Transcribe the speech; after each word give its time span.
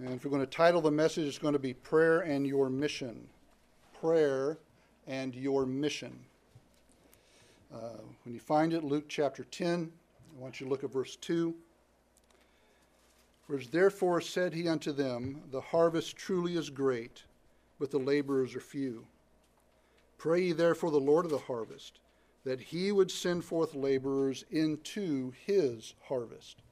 And 0.00 0.14
if 0.14 0.24
we're 0.24 0.30
going 0.30 0.42
to 0.42 0.46
title 0.46 0.80
the 0.80 0.90
message, 0.90 1.28
it's 1.28 1.38
going 1.38 1.52
to 1.52 1.58
be 1.58 1.72
Prayer 1.72 2.20
and 2.20 2.44
Your 2.46 2.68
Mission. 2.68 3.28
Prayer 4.00 4.58
and 5.06 5.34
Your 5.36 5.66
Mission. 5.66 6.18
Uh, 7.72 8.00
when 8.24 8.34
you 8.34 8.40
find 8.40 8.72
it, 8.72 8.82
Luke 8.82 9.04
chapter 9.08 9.44
10, 9.44 9.92
I 10.36 10.42
want 10.42 10.60
you 10.60 10.66
to 10.66 10.70
look 10.70 10.82
at 10.82 10.92
verse 10.92 11.14
2. 11.16 11.54
Whereas 13.46 13.68
therefore 13.68 14.20
said 14.20 14.52
he 14.52 14.66
unto 14.66 14.90
them, 14.90 15.40
The 15.52 15.60
harvest 15.60 16.16
truly 16.16 16.56
is 16.56 16.70
great, 16.70 17.22
but 17.78 17.92
the 17.92 17.98
laborers 17.98 18.56
are 18.56 18.60
few. 18.60 19.06
Pray 20.18 20.42
ye 20.42 20.52
therefore 20.52 20.90
the 20.90 20.98
Lord 20.98 21.24
of 21.24 21.30
the 21.30 21.38
harvest, 21.38 22.00
that 22.44 22.60
he 22.60 22.90
would 22.90 23.12
send 23.12 23.44
forth 23.44 23.76
laborers 23.76 24.44
into 24.50 25.32
his 25.46 25.94
harvest. 26.08 26.62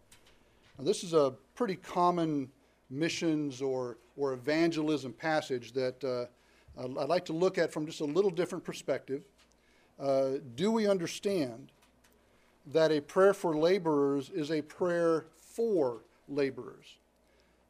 Now, 0.77 0.85
this 0.85 1.05
is 1.05 1.13
a 1.13 1.35
pretty 1.55 1.77
common 1.77 2.51
missions 2.93 3.63
or, 3.63 3.99
or 4.17 4.35
evangelism 4.35 5.13
passage 5.13 5.73
that 5.73 6.05
uh, 6.05 6.27
I'd 6.81 7.09
like 7.09 7.25
to 7.27 7.33
look 7.33 7.59
at 7.59 7.73
from 7.73 7.87
just 7.87 8.01
a 8.01 8.05
little 8.05 8.31
different 8.31 8.65
perspective. 8.65 9.23
Uh, 9.99 10.33
do 10.55 10.71
we 10.71 10.87
understand 10.87 11.73
that 12.67 12.93
a 12.93 13.01
prayer 13.01 13.35
for 13.35 13.57
laborers 13.57 14.31
is 14.31 14.51
a 14.51 14.63
prayer 14.63 15.27
for 15.37 16.05
laborers? 16.29 16.99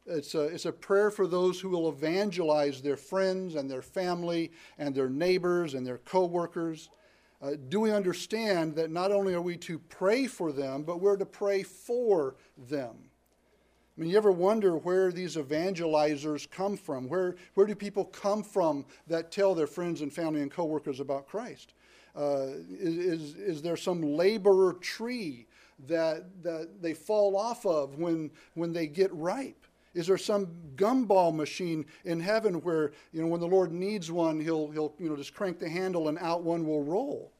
It's 0.05 0.35
a, 0.35 0.41
it's 0.43 0.65
a 0.65 0.71
prayer 0.71 1.09
for 1.09 1.27
those 1.27 1.59
who 1.59 1.69
will 1.69 1.89
evangelize 1.89 2.81
their 2.81 2.97
friends 2.97 3.55
and 3.55 3.71
their 3.71 3.81
family 3.81 4.51
and 4.77 4.93
their 4.93 5.09
neighbors 5.09 5.73
and 5.73 5.87
their 5.87 5.99
coworkers. 5.99 6.89
Uh, 7.41 7.51
do 7.69 7.79
we 7.79 7.91
understand 7.91 8.75
that 8.75 8.91
not 8.91 9.11
only 9.11 9.33
are 9.33 9.41
we 9.41 9.57
to 9.57 9.79
pray 9.79 10.27
for 10.27 10.51
them, 10.51 10.83
but 10.83 10.99
we're 10.99 11.17
to 11.17 11.25
pray 11.25 11.63
for 11.63 12.35
them? 12.69 12.95
I 13.95 14.01
mean, 14.01 14.09
you 14.09 14.17
ever 14.17 14.31
wonder 14.31 14.75
where 14.75 15.11
these 15.11 15.35
evangelizers 15.35 16.49
come 16.49 16.77
from? 16.77 17.07
Where, 17.07 17.35
where 17.53 17.67
do 17.67 17.75
people 17.75 18.05
come 18.05 18.41
from 18.41 18.85
that 19.07 19.31
tell 19.31 19.53
their 19.53 19.67
friends 19.67 20.01
and 20.01 20.11
family 20.11 20.41
and 20.41 20.49
coworkers 20.49 20.99
about 20.99 21.27
Christ? 21.27 21.73
Uh, 22.15 22.47
is, 22.71 23.35
is 23.35 23.61
there 23.61 23.77
some 23.77 24.01
laborer 24.01 24.73
tree 24.73 25.45
that, 25.87 26.25
that 26.41 26.81
they 26.81 26.93
fall 26.93 27.37
off 27.37 27.65
of 27.67 27.99
when, 27.99 28.31
when 28.55 28.73
they 28.73 28.87
get 28.87 29.13
ripe? 29.13 29.67
Is 29.93 30.07
there 30.07 30.17
some 30.17 30.47
gumball 30.75 31.35
machine 31.35 31.85
in 32.03 32.19
heaven 32.19 32.55
where, 32.61 32.93
you 33.11 33.21
know, 33.21 33.27
when 33.27 33.39
the 33.39 33.47
Lord 33.47 33.71
needs 33.71 34.11
one, 34.11 34.39
he'll, 34.39 34.71
he'll 34.71 34.95
you 34.97 35.07
know, 35.07 35.15
just 35.15 35.35
crank 35.35 35.59
the 35.59 35.69
handle 35.69 36.07
and 36.07 36.17
out 36.17 36.41
one 36.41 36.65
will 36.65 36.83
roll? 36.83 37.31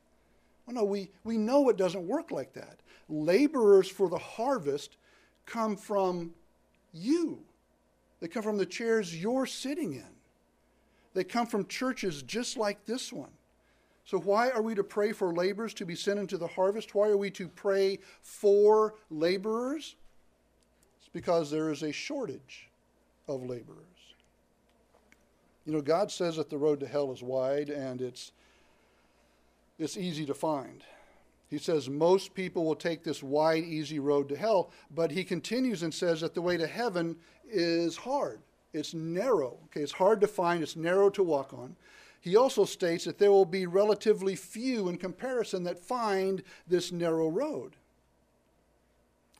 Well, 0.68 0.76
no, 0.76 0.84
we, 0.84 1.10
we 1.24 1.36
know 1.36 1.70
it 1.70 1.78
doesn't 1.78 2.08
work 2.08 2.30
like 2.30 2.54
that. 2.54 2.80
Laborers 3.10 3.90
for 3.90 4.08
the 4.08 4.20
harvest 4.20 4.98
come 5.48 5.76
from 5.76 6.32
you. 6.94 7.40
They 8.20 8.28
come 8.28 8.44
from 8.44 8.58
the 8.58 8.66
chairs 8.66 9.20
you're 9.20 9.46
sitting 9.46 9.94
in. 9.94 10.06
They 11.14 11.24
come 11.24 11.46
from 11.46 11.68
churches 11.68 12.24
just 12.24 12.58
like 12.58 12.86
this 12.86 13.12
one. 13.12 13.32
So, 14.06 14.20
why 14.20 14.50
are 14.50 14.62
we 14.62 14.76
to 14.76 14.84
pray 14.84 15.14
for 15.14 15.34
laborers 15.34 15.74
to 15.76 15.86
be 15.86 15.96
sent 15.96 16.20
into 16.20 16.38
the 16.38 16.48
harvest? 16.48 16.94
Why 16.94 17.08
are 17.08 17.18
we 17.18 17.32
to 17.32 17.48
pray 17.48 18.00
for 18.22 18.96
laborers? 19.10 19.96
It's 21.00 21.10
because 21.14 21.50
there 21.50 21.72
is 21.72 21.84
a 21.84 21.92
shortage 21.92 22.70
of 23.28 23.44
laborers. 23.44 23.78
You 25.66 25.72
know, 25.72 25.82
God 25.82 26.12
says 26.12 26.36
that 26.36 26.50
the 26.50 26.58
road 26.58 26.82
to 26.82 26.88
hell 26.88 27.12
is 27.14 27.24
wide 27.24 27.70
and 27.70 28.02
it's, 28.02 28.34
it's 29.80 29.96
easy 29.96 30.26
to 30.26 30.34
find. 30.34 30.84
He 31.50 31.58
says 31.58 31.90
most 31.90 32.34
people 32.34 32.66
will 32.66 32.76
take 32.76 33.04
this 33.04 33.22
wide, 33.22 33.64
easy 33.64 34.00
road 34.00 34.30
to 34.30 34.36
hell, 34.36 34.72
but 34.90 35.12
he 35.12 35.24
continues 35.24 35.84
and 35.84 35.94
says 35.94 36.22
that 36.22 36.34
the 36.34 36.42
way 36.42 36.58
to 36.58 36.68
heaven 36.68 37.16
is 37.48 37.98
hard. 37.98 38.42
It's 38.74 38.94
narrow. 38.94 39.60
Okay, 39.66 39.82
it's 39.82 39.92
hard 39.92 40.20
to 40.22 40.28
find, 40.28 40.64
it's 40.64 40.76
narrow 40.76 41.10
to 41.12 41.24
walk 41.24 41.54
on. 41.54 41.76
He 42.22 42.36
also 42.36 42.66
states 42.66 43.04
that 43.06 43.20
there 43.20 43.32
will 43.32 43.46
be 43.46 43.66
relatively 43.68 44.36
few 44.36 44.88
in 44.88 44.98
comparison 44.98 45.64
that 45.66 45.78
find 45.78 46.42
this 46.68 46.92
narrow 46.92 47.28
road. 47.28 47.76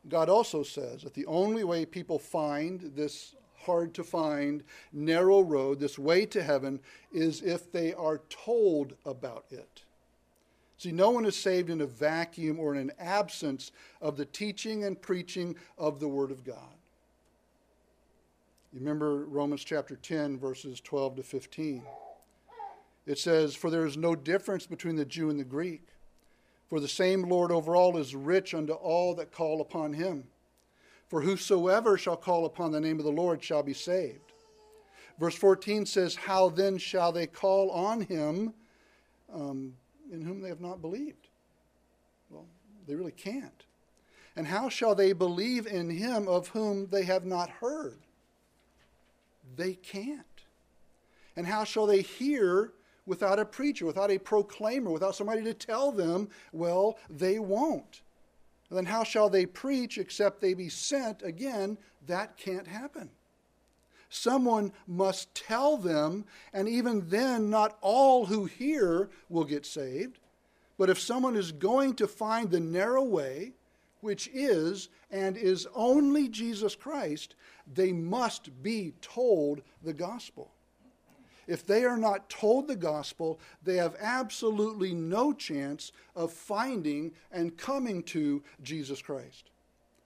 God 0.10 0.30
also 0.30 0.64
says 0.64 1.02
that 1.04 1.14
the 1.14 1.26
only 1.26 1.64
way 1.64 1.86
people 1.86 2.20
find 2.20 2.92
this 2.96 3.36
hard 3.64 3.94
to 3.94 4.04
find, 4.04 4.64
narrow 4.92 5.40
road, 5.40 5.80
this 5.80 5.98
way 5.98 6.26
to 6.26 6.44
heaven, 6.44 6.82
is 7.14 7.42
if 7.42 7.72
they 7.72 7.94
are 7.94 8.22
told 8.30 8.94
about 9.06 9.46
it. 9.50 9.83
See, 10.78 10.92
no 10.92 11.12
one 11.12 11.26
is 11.26 11.36
saved 11.36 11.70
in 11.70 11.82
a 11.82 11.86
vacuum 11.86 12.60
or 12.60 12.74
in 12.74 12.80
an 12.80 12.92
absence 13.00 13.72
of 14.02 14.18
the 14.18 14.26
teaching 14.26 14.84
and 14.84 15.02
preaching 15.02 15.56
of 15.78 16.00
the 16.00 16.08
Word 16.08 16.32
of 16.32 16.44
God. 16.44 16.76
You 18.74 18.80
remember 18.80 19.26
Romans 19.26 19.64
chapter 19.64 19.96
10, 19.96 20.40
verses 20.40 20.82
12 20.82 21.18
to 21.18 21.24
15. 21.24 21.84
It 23.06 23.20
says, 23.20 23.56
For 23.56 23.70
there 23.70 23.86
is 23.86 23.98
no 23.98 24.16
difference 24.16 24.66
between 24.66 24.96
the 24.96 25.06
Jew 25.06 25.30
and 25.30 25.40
the 25.40 25.44
Greek, 25.44 25.88
for 26.70 26.80
the 26.80 26.88
same 26.88 27.24
Lord 27.24 27.52
over 27.52 27.76
all 27.76 27.98
is 27.98 28.16
rich 28.16 28.54
unto 28.54 28.74
all 28.74 29.14
that 29.16 29.32
call 29.32 29.62
upon 29.62 29.94
him. 29.94 30.24
For 31.08 31.22
whosoever 31.22 31.98
shall 32.00 32.18
call 32.18 32.46
upon 32.46 32.72
the 32.72 32.82
name 32.82 32.98
of 32.98 33.06
the 33.06 33.12
Lord 33.12 33.44
shall 33.44 33.62
be 33.62 33.74
saved. 33.74 34.34
Verse 35.20 35.36
14 35.36 35.86
says, 35.86 36.16
How 36.16 36.50
then 36.50 36.80
shall 36.80 37.12
they 37.12 37.28
call 37.28 37.70
on 37.70 38.02
him? 38.02 38.54
Um, 39.32 39.74
in 40.14 40.22
whom 40.22 40.42
they 40.42 40.50
have 40.50 40.62
not 40.62 40.82
believed? 40.82 41.28
Well, 42.30 42.46
they 42.88 42.96
really 42.96 43.12
can't. 43.12 43.66
And 44.36 44.48
how 44.48 44.70
shall 44.70 44.96
they 44.96 45.14
believe 45.14 45.68
in 45.68 45.90
him 45.90 46.28
of 46.28 46.48
whom 46.50 46.88
they 46.88 47.04
have 47.04 47.26
not 47.26 47.50
heard? 47.50 48.00
They 49.56 49.74
can't. 49.74 50.26
And 51.36 51.46
how 51.46 51.64
shall 51.64 51.86
they 51.86 52.02
hear 52.02 52.74
without 53.06 53.40
a 53.40 53.46
preacher, 53.46 53.86
without 53.86 54.12
a 54.12 54.18
proclaimer, 54.18 54.92
without 54.92 55.16
somebody 55.16 55.44
to 55.44 55.54
tell 55.54 55.92
them? 55.92 56.30
Well, 56.52 56.98
they 57.10 57.40
won't. 57.40 58.02
then 58.72 58.86
how 58.86 59.04
shall 59.04 59.30
they 59.30 59.46
preach 59.46 59.98
except 59.98 60.42
they 60.42 60.54
be 60.54 60.70
sent? 60.70 61.22
Again, 61.22 61.78
that 62.08 62.38
can't 62.38 62.68
happen. 62.68 63.10
Someone 64.14 64.72
must 64.86 65.34
tell 65.34 65.76
them, 65.76 66.26
and 66.54 66.70
even 66.70 67.10
then, 67.10 67.50
not 67.50 67.80
all 67.82 68.28
who 68.28 68.46
hear 68.46 69.10
will 69.28 69.44
get 69.44 69.66
saved. 69.66 70.20
But 70.78 70.92
if 70.92 71.00
someone 71.00 71.36
is 71.36 71.52
going 71.52 71.96
to 71.96 72.08
find 72.08 72.52
the 72.52 72.60
narrow 72.60 73.04
way, 73.04 73.54
which 74.02 74.30
is 74.32 74.90
and 75.10 75.36
is 75.36 75.68
only 75.74 76.28
Jesus 76.28 76.76
Christ, 76.76 77.34
they 77.74 77.92
must 77.92 78.62
be 78.62 78.94
told 79.02 79.64
the 79.82 79.94
gospel. 79.94 80.52
If 81.48 81.66
they 81.66 81.84
are 81.84 81.98
not 81.98 82.30
told 82.30 82.68
the 82.68 82.76
gospel, 82.76 83.40
they 83.64 83.78
have 83.78 83.96
absolutely 84.00 84.94
no 84.94 85.34
chance 85.34 85.92
of 86.16 86.32
finding 86.32 87.14
and 87.32 87.58
coming 87.58 88.04
to 88.04 88.44
Jesus 88.62 89.02
Christ. 89.02 89.50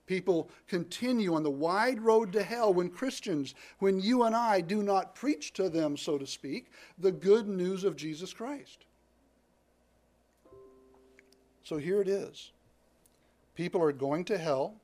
People 0.08 0.48
continue 0.66 1.34
on 1.34 1.42
the 1.42 1.50
wide 1.50 2.00
road 2.00 2.32
to 2.32 2.42
hell 2.42 2.72
when 2.72 2.88
Christians, 2.88 3.54
when 3.78 4.00
you 4.00 4.22
and 4.22 4.34
I 4.34 4.62
do 4.62 4.82
not 4.82 5.14
preach 5.14 5.52
to 5.52 5.68
them, 5.68 5.98
so 5.98 6.16
to 6.16 6.26
speak, 6.26 6.72
the 6.98 7.12
good 7.12 7.46
news 7.46 7.84
of 7.84 7.94
Jesus 7.94 8.32
Christ. 8.32 8.86
So 11.62 11.76
here 11.76 12.00
it 12.00 12.08
is. 12.08 12.52
People 13.54 13.82
are 13.82 13.92
going 13.92 14.24
to 14.24 14.38
hell. 14.38 14.76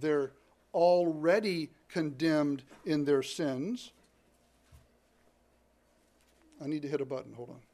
They're 0.00 0.30
already 0.72 1.70
condemned 1.88 2.62
in 2.86 3.04
their 3.04 3.24
sins. 3.24 3.90
I 6.62 6.68
need 6.68 6.82
to 6.82 6.88
hit 6.88 7.00
a 7.00 7.04
button. 7.04 7.32
Hold 7.32 7.50
on. 7.50 7.73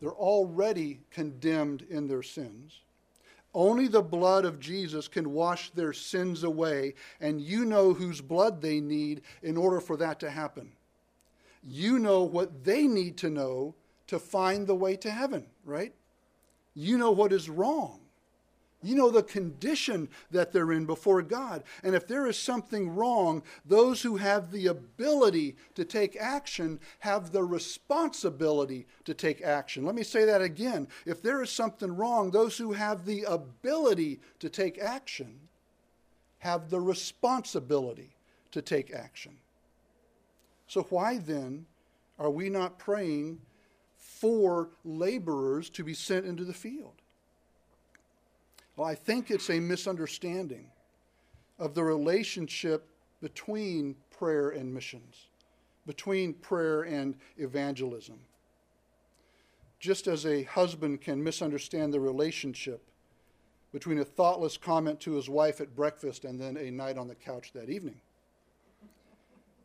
They're 0.00 0.10
already 0.10 1.00
condemned 1.10 1.86
in 1.90 2.08
their 2.08 2.22
sins. 2.22 2.80
Only 3.52 3.88
the 3.88 4.02
blood 4.02 4.44
of 4.44 4.60
Jesus 4.60 5.08
can 5.08 5.32
wash 5.32 5.70
their 5.70 5.92
sins 5.92 6.44
away, 6.44 6.94
and 7.20 7.40
you 7.40 7.64
know 7.64 7.92
whose 7.92 8.20
blood 8.20 8.62
they 8.62 8.80
need 8.80 9.22
in 9.42 9.56
order 9.56 9.80
for 9.80 9.96
that 9.96 10.20
to 10.20 10.30
happen. 10.30 10.72
You 11.62 11.98
know 11.98 12.22
what 12.22 12.64
they 12.64 12.86
need 12.86 13.16
to 13.18 13.30
know 13.30 13.74
to 14.06 14.18
find 14.18 14.66
the 14.66 14.74
way 14.74 14.96
to 14.96 15.10
heaven, 15.10 15.46
right? 15.64 15.92
You 16.74 16.96
know 16.96 17.10
what 17.10 17.32
is 17.32 17.50
wrong. 17.50 18.00
You 18.82 18.94
know 18.94 19.10
the 19.10 19.22
condition 19.22 20.08
that 20.30 20.52
they're 20.52 20.72
in 20.72 20.86
before 20.86 21.20
God. 21.20 21.64
And 21.82 21.94
if 21.94 22.06
there 22.06 22.26
is 22.26 22.38
something 22.38 22.94
wrong, 22.94 23.42
those 23.66 24.00
who 24.00 24.16
have 24.16 24.50
the 24.50 24.68
ability 24.68 25.56
to 25.74 25.84
take 25.84 26.16
action 26.16 26.80
have 27.00 27.30
the 27.30 27.44
responsibility 27.44 28.86
to 29.04 29.12
take 29.12 29.42
action. 29.42 29.84
Let 29.84 29.94
me 29.94 30.02
say 30.02 30.24
that 30.24 30.40
again. 30.40 30.88
If 31.04 31.20
there 31.20 31.42
is 31.42 31.50
something 31.50 31.94
wrong, 31.94 32.30
those 32.30 32.56
who 32.56 32.72
have 32.72 33.04
the 33.04 33.24
ability 33.24 34.20
to 34.38 34.48
take 34.48 34.78
action 34.78 35.40
have 36.38 36.70
the 36.70 36.80
responsibility 36.80 38.16
to 38.50 38.62
take 38.62 38.92
action. 38.94 39.36
So, 40.66 40.82
why 40.88 41.18
then 41.18 41.66
are 42.18 42.30
we 42.30 42.48
not 42.48 42.78
praying 42.78 43.40
for 43.96 44.70
laborers 44.84 45.68
to 45.70 45.84
be 45.84 45.94
sent 45.94 46.24
into 46.24 46.44
the 46.44 46.54
field? 46.54 46.99
Well, 48.80 48.88
I 48.88 48.94
think 48.94 49.30
it's 49.30 49.50
a 49.50 49.60
misunderstanding 49.60 50.64
of 51.58 51.74
the 51.74 51.84
relationship 51.84 52.88
between 53.20 53.94
prayer 54.10 54.48
and 54.48 54.72
missions, 54.72 55.26
between 55.86 56.32
prayer 56.32 56.80
and 56.84 57.14
evangelism. 57.36 58.18
Just 59.80 60.06
as 60.06 60.24
a 60.24 60.44
husband 60.44 61.02
can 61.02 61.22
misunderstand 61.22 61.92
the 61.92 62.00
relationship 62.00 62.80
between 63.70 63.98
a 63.98 64.04
thoughtless 64.06 64.56
comment 64.56 64.98
to 65.00 65.12
his 65.12 65.28
wife 65.28 65.60
at 65.60 65.76
breakfast 65.76 66.24
and 66.24 66.40
then 66.40 66.56
a 66.56 66.70
night 66.70 66.96
on 66.96 67.06
the 67.06 67.14
couch 67.14 67.52
that 67.52 67.68
evening. 67.68 68.00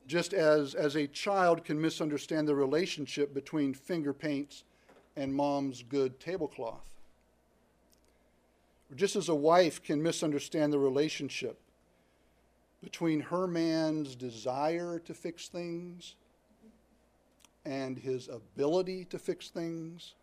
Just 0.08 0.34
as, 0.34 0.76
as 0.76 0.98
a 0.98 1.08
child 1.08 1.64
can 1.64 1.80
misunderstand 1.80 2.50
the 2.50 2.56
relationship 2.56 3.34
between 3.34 3.74
finger 3.74 4.12
paints 4.12 4.66
and 5.16 5.34
mom's 5.34 5.84
good 5.84 6.20
tablecloth. 6.20 6.95
Just 8.96 9.16
as 9.16 9.30
a 9.30 9.36
wife 9.36 9.82
can 9.82 10.04
misunderstand 10.04 10.72
the 10.72 10.80
relationship 10.80 11.60
between 12.84 13.20
her 13.20 13.48
man's 13.48 14.16
desire 14.16 15.00
to 15.00 15.14
fix 15.14 15.48
things 15.48 16.16
and 17.66 17.98
his 17.98 18.30
ability 18.30 19.06
to 19.06 19.18
fix 19.18 19.50
things 19.50 20.14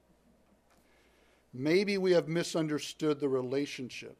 Maybe 1.54 1.98
we 1.98 2.12
have 2.12 2.28
misunderstood 2.28 3.20
the 3.20 3.28
relationship 3.28 4.16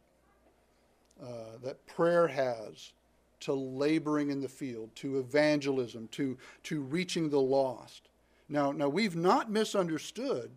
uh, 1.23 1.57
that 1.63 1.87
prayer 1.87 2.29
has 2.29 2.93
to 3.41 3.55
laboring 3.55 4.31
in 4.31 4.41
the 4.41 4.49
field, 4.49 4.91
to 4.97 5.19
evangelism, 5.19 6.09
to, 6.13 6.37
to 6.65 6.83
reaching 6.83 7.31
the 7.31 7.41
lost. 7.41 8.09
Now, 8.49 8.71
now, 8.71 8.89
we've 8.89 9.17
not 9.17 9.51
misunderstood 9.51 10.51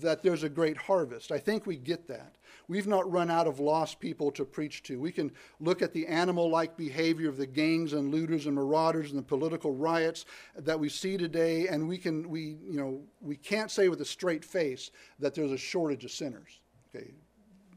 that 0.00 0.22
there's 0.22 0.42
a 0.42 0.48
great 0.48 0.76
harvest. 0.76 1.32
I 1.32 1.38
think 1.38 1.66
we 1.66 1.76
get 1.76 2.06
that. 2.08 2.34
We've 2.68 2.86
not 2.86 3.10
run 3.10 3.30
out 3.30 3.46
of 3.46 3.60
lost 3.60 4.00
people 4.00 4.30
to 4.32 4.44
preach 4.44 4.82
to. 4.84 4.98
We 4.98 5.12
can 5.12 5.32
look 5.60 5.82
at 5.82 5.92
the 5.92 6.06
animal 6.06 6.48
like 6.48 6.76
behavior 6.76 7.28
of 7.28 7.36
the 7.36 7.46
gangs 7.46 7.92
and 7.92 8.12
looters 8.12 8.46
and 8.46 8.54
marauders 8.54 9.10
and 9.10 9.18
the 9.18 9.24
political 9.24 9.74
riots 9.74 10.24
that 10.56 10.78
we 10.78 10.88
see 10.88 11.16
today, 11.16 11.68
and 11.68 11.88
we, 11.88 11.98
can, 11.98 12.28
we, 12.28 12.58
you 12.68 12.78
know, 12.78 13.00
we 13.20 13.36
can't 13.36 13.70
say 13.70 13.88
with 13.88 14.00
a 14.00 14.04
straight 14.04 14.44
face 14.44 14.90
that 15.18 15.34
there's 15.34 15.52
a 15.52 15.58
shortage 15.58 16.04
of 16.04 16.10
sinners. 16.10 16.60
Okay, 16.94 17.10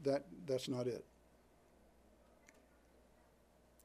that, 0.04 0.24
that's 0.46 0.68
not 0.68 0.86
it. 0.86 1.04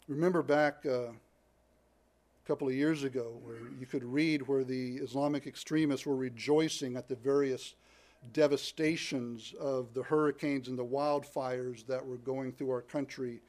Remember 0.08 0.44
back 0.44 0.86
uh, 0.86 1.10
a 1.10 2.48
couple 2.48 2.68
of 2.68 2.74
years 2.74 3.04
ago 3.04 3.40
where 3.44 3.60
you 3.80 3.86
could 3.86 4.04
read 4.04 4.48
where 4.48 4.64
the 4.64 4.96
Islamic 4.96 5.48
extremists 5.48 6.06
were 6.06 6.16
rejoicing 6.16 6.98
at 6.98 7.08
the 7.08 7.16
various 7.16 7.76
devastations 8.34 9.54
of 9.60 9.94
the 9.94 10.04
hurricanes 10.04 10.68
and 10.68 10.78
the 10.78 10.86
wildfires 10.86 11.86
that 11.88 12.06
were 12.06 12.18
going 12.18 12.52
through 12.52 12.70
our 12.70 12.82
country, 12.82 13.42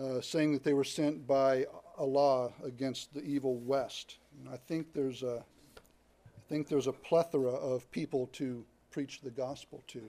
uh, 0.00 0.20
saying 0.20 0.52
that 0.52 0.62
they 0.62 0.72
were 0.72 0.84
sent 0.84 1.26
by 1.26 1.66
Allah 1.96 2.52
against 2.64 3.12
the 3.12 3.22
evil 3.22 3.56
West. 3.56 4.18
And 4.38 4.48
I 4.52 4.56
think 4.56 4.92
there's 4.92 5.22
a, 5.22 5.44
I 5.76 6.40
think 6.48 6.68
there's 6.68 6.86
a 6.86 6.92
plethora 6.92 7.50
of 7.50 7.90
people 7.90 8.28
to 8.34 8.64
preach 8.90 9.20
the 9.20 9.30
gospel 9.30 9.82
to. 9.88 10.02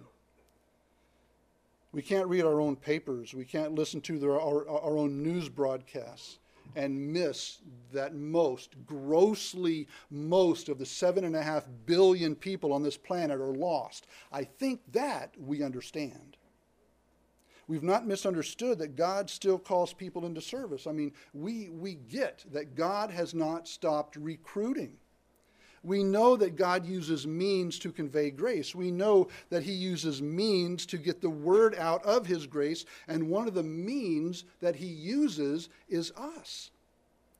We 1.91 2.03
can't 2.03 2.27
read 2.27 2.45
our 2.45 2.61
own 2.61 2.75
papers. 2.75 3.33
We 3.33 3.45
can't 3.45 3.73
listen 3.73 3.99
to 4.01 4.31
our, 4.31 4.69
our 4.69 4.97
own 4.97 5.23
news 5.23 5.49
broadcasts 5.49 6.37
and 6.75 7.13
miss 7.13 7.59
that 7.91 8.15
most, 8.15 8.75
grossly 8.85 9.87
most 10.09 10.69
of 10.69 10.77
the 10.77 10.85
seven 10.85 11.23
and 11.23 11.35
a 11.35 11.41
half 11.41 11.67
billion 11.85 12.35
people 12.35 12.73
on 12.73 12.83
this 12.83 12.97
planet 12.97 13.39
are 13.39 13.53
lost. 13.53 14.07
I 14.31 14.43
think 14.43 14.81
that 14.91 15.33
we 15.37 15.63
understand. 15.63 16.37
We've 17.67 17.83
not 17.83 18.07
misunderstood 18.07 18.79
that 18.79 18.95
God 18.95 19.29
still 19.29 19.59
calls 19.59 19.93
people 19.93 20.25
into 20.25 20.41
service. 20.41 20.87
I 20.87 20.91
mean, 20.91 21.13
we, 21.33 21.69
we 21.69 21.93
get 21.93 22.43
that 22.51 22.75
God 22.75 23.11
has 23.11 23.35
not 23.35 23.67
stopped 23.67 24.15
recruiting. 24.15 24.97
We 25.83 26.03
know 26.03 26.35
that 26.35 26.55
God 26.55 26.85
uses 26.85 27.25
means 27.25 27.79
to 27.79 27.91
convey 27.91 28.31
grace. 28.31 28.75
We 28.75 28.91
know 28.91 29.29
that 29.49 29.63
He 29.63 29.73
uses 29.73 30.21
means 30.21 30.85
to 30.87 30.97
get 30.97 31.21
the 31.21 31.29
word 31.29 31.75
out 31.75 32.05
of 32.05 32.25
His 32.25 32.45
grace, 32.45 32.85
and 33.07 33.29
one 33.29 33.47
of 33.47 33.53
the 33.53 33.63
means 33.63 34.45
that 34.61 34.75
He 34.75 34.87
uses 34.87 35.69
is 35.87 36.11
us. 36.17 36.71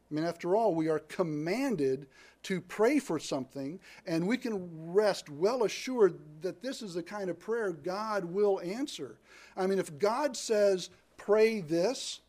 I 0.09 0.15
mean, 0.15 0.23
after 0.23 0.55
all, 0.55 0.73
we 0.73 0.89
are 0.89 0.99
commanded 0.99 2.07
to 2.43 2.61
pray 2.61 2.99
for 2.99 3.19
something, 3.19 3.79
and 4.07 4.25
we 4.25 4.37
can 4.37 4.69
rest 4.91 5.29
well 5.29 5.65
assured 5.65 6.17
that 6.41 6.61
this 6.61 6.81
is 6.81 6.93
the 6.93 7.03
kind 7.03 7.29
of 7.29 7.37
prayer 7.37 7.71
God 7.71 8.25
will 8.25 8.61
answer. 8.61 9.17
I 9.57 9.67
mean, 9.67 9.77
if 9.77 9.99
God 9.99 10.37
says, 10.37 10.89
pray 11.17 11.59
this, 11.59 12.21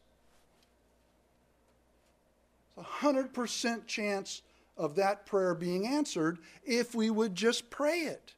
it's 2.76 2.86
a 2.86 3.04
100% 3.04 3.86
chance 3.86 4.42
of 4.80 4.94
that 4.96 5.26
prayer 5.26 5.54
being 5.54 5.86
answered 5.86 6.38
if 6.64 6.94
we 6.94 7.10
would 7.10 7.34
just 7.34 7.68
pray 7.68 8.00
it. 8.00 8.32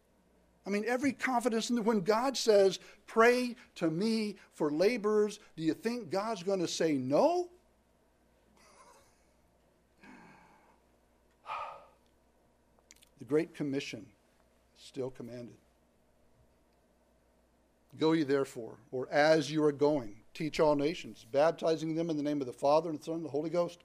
I 0.66 0.70
mean, 0.70 0.84
every 0.86 1.12
confidence 1.12 1.70
in 1.70 1.76
the, 1.76 1.82
when 1.82 2.00
God 2.00 2.36
says, 2.36 2.80
pray 3.06 3.54
to 3.76 3.88
me 3.90 4.36
for 4.52 4.70
laborers, 4.70 5.38
do 5.56 5.62
you 5.62 5.74
think 5.74 6.10
God's 6.10 6.42
going 6.42 6.60
to 6.60 6.68
say 6.68 6.94
no? 6.94 7.48
the 13.18 13.24
Great 13.24 13.54
Commission 13.54 14.04
still 14.76 15.10
commanded. 15.10 15.54
Go 17.98 18.12
ye 18.12 18.22
therefore, 18.24 18.76
or 18.90 19.08
as 19.10 19.50
you 19.50 19.62
are 19.64 19.72
going, 19.72 20.16
teach 20.32 20.60
all 20.60 20.74
nations, 20.74 21.26
baptizing 21.30 21.94
them 21.94 22.08
in 22.10 22.16
the 22.16 22.22
name 22.22 22.40
of 22.40 22.46
the 22.46 22.52
Father 22.52 22.88
and 22.88 22.98
the 22.98 23.04
Son 23.04 23.16
and 23.16 23.24
the 23.24 23.28
Holy 23.28 23.50
Ghost 23.50 23.84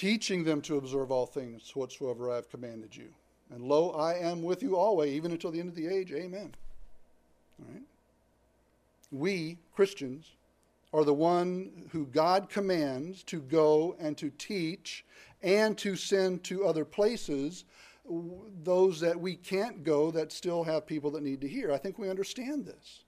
teaching 0.00 0.44
them 0.44 0.62
to 0.62 0.78
observe 0.78 1.12
all 1.12 1.26
things 1.26 1.76
whatsoever 1.76 2.30
I 2.30 2.36
have 2.36 2.48
commanded 2.48 2.96
you. 2.96 3.08
And 3.50 3.62
lo, 3.62 3.90
I 3.90 4.14
am 4.14 4.42
with 4.42 4.62
you 4.62 4.74
always, 4.74 5.12
even 5.12 5.30
until 5.30 5.50
the 5.50 5.60
end 5.60 5.68
of 5.68 5.74
the 5.74 5.88
age. 5.88 6.10
Amen. 6.10 6.54
All 7.60 7.70
right? 7.70 7.82
We, 9.12 9.58
Christians, 9.74 10.30
are 10.94 11.04
the 11.04 11.12
one 11.12 11.86
who 11.92 12.06
God 12.06 12.48
commands 12.48 13.22
to 13.24 13.42
go 13.42 13.94
and 14.00 14.16
to 14.16 14.30
teach 14.30 15.04
and 15.42 15.76
to 15.76 15.96
send 15.96 16.44
to 16.44 16.64
other 16.64 16.86
places 16.86 17.66
those 18.64 19.00
that 19.00 19.20
we 19.20 19.34
can't 19.34 19.84
go 19.84 20.10
that 20.12 20.32
still 20.32 20.64
have 20.64 20.86
people 20.86 21.10
that 21.10 21.22
need 21.22 21.42
to 21.42 21.48
hear. 21.48 21.72
I 21.72 21.76
think 21.76 21.98
we 21.98 22.08
understand 22.08 22.64
this. 22.64 23.00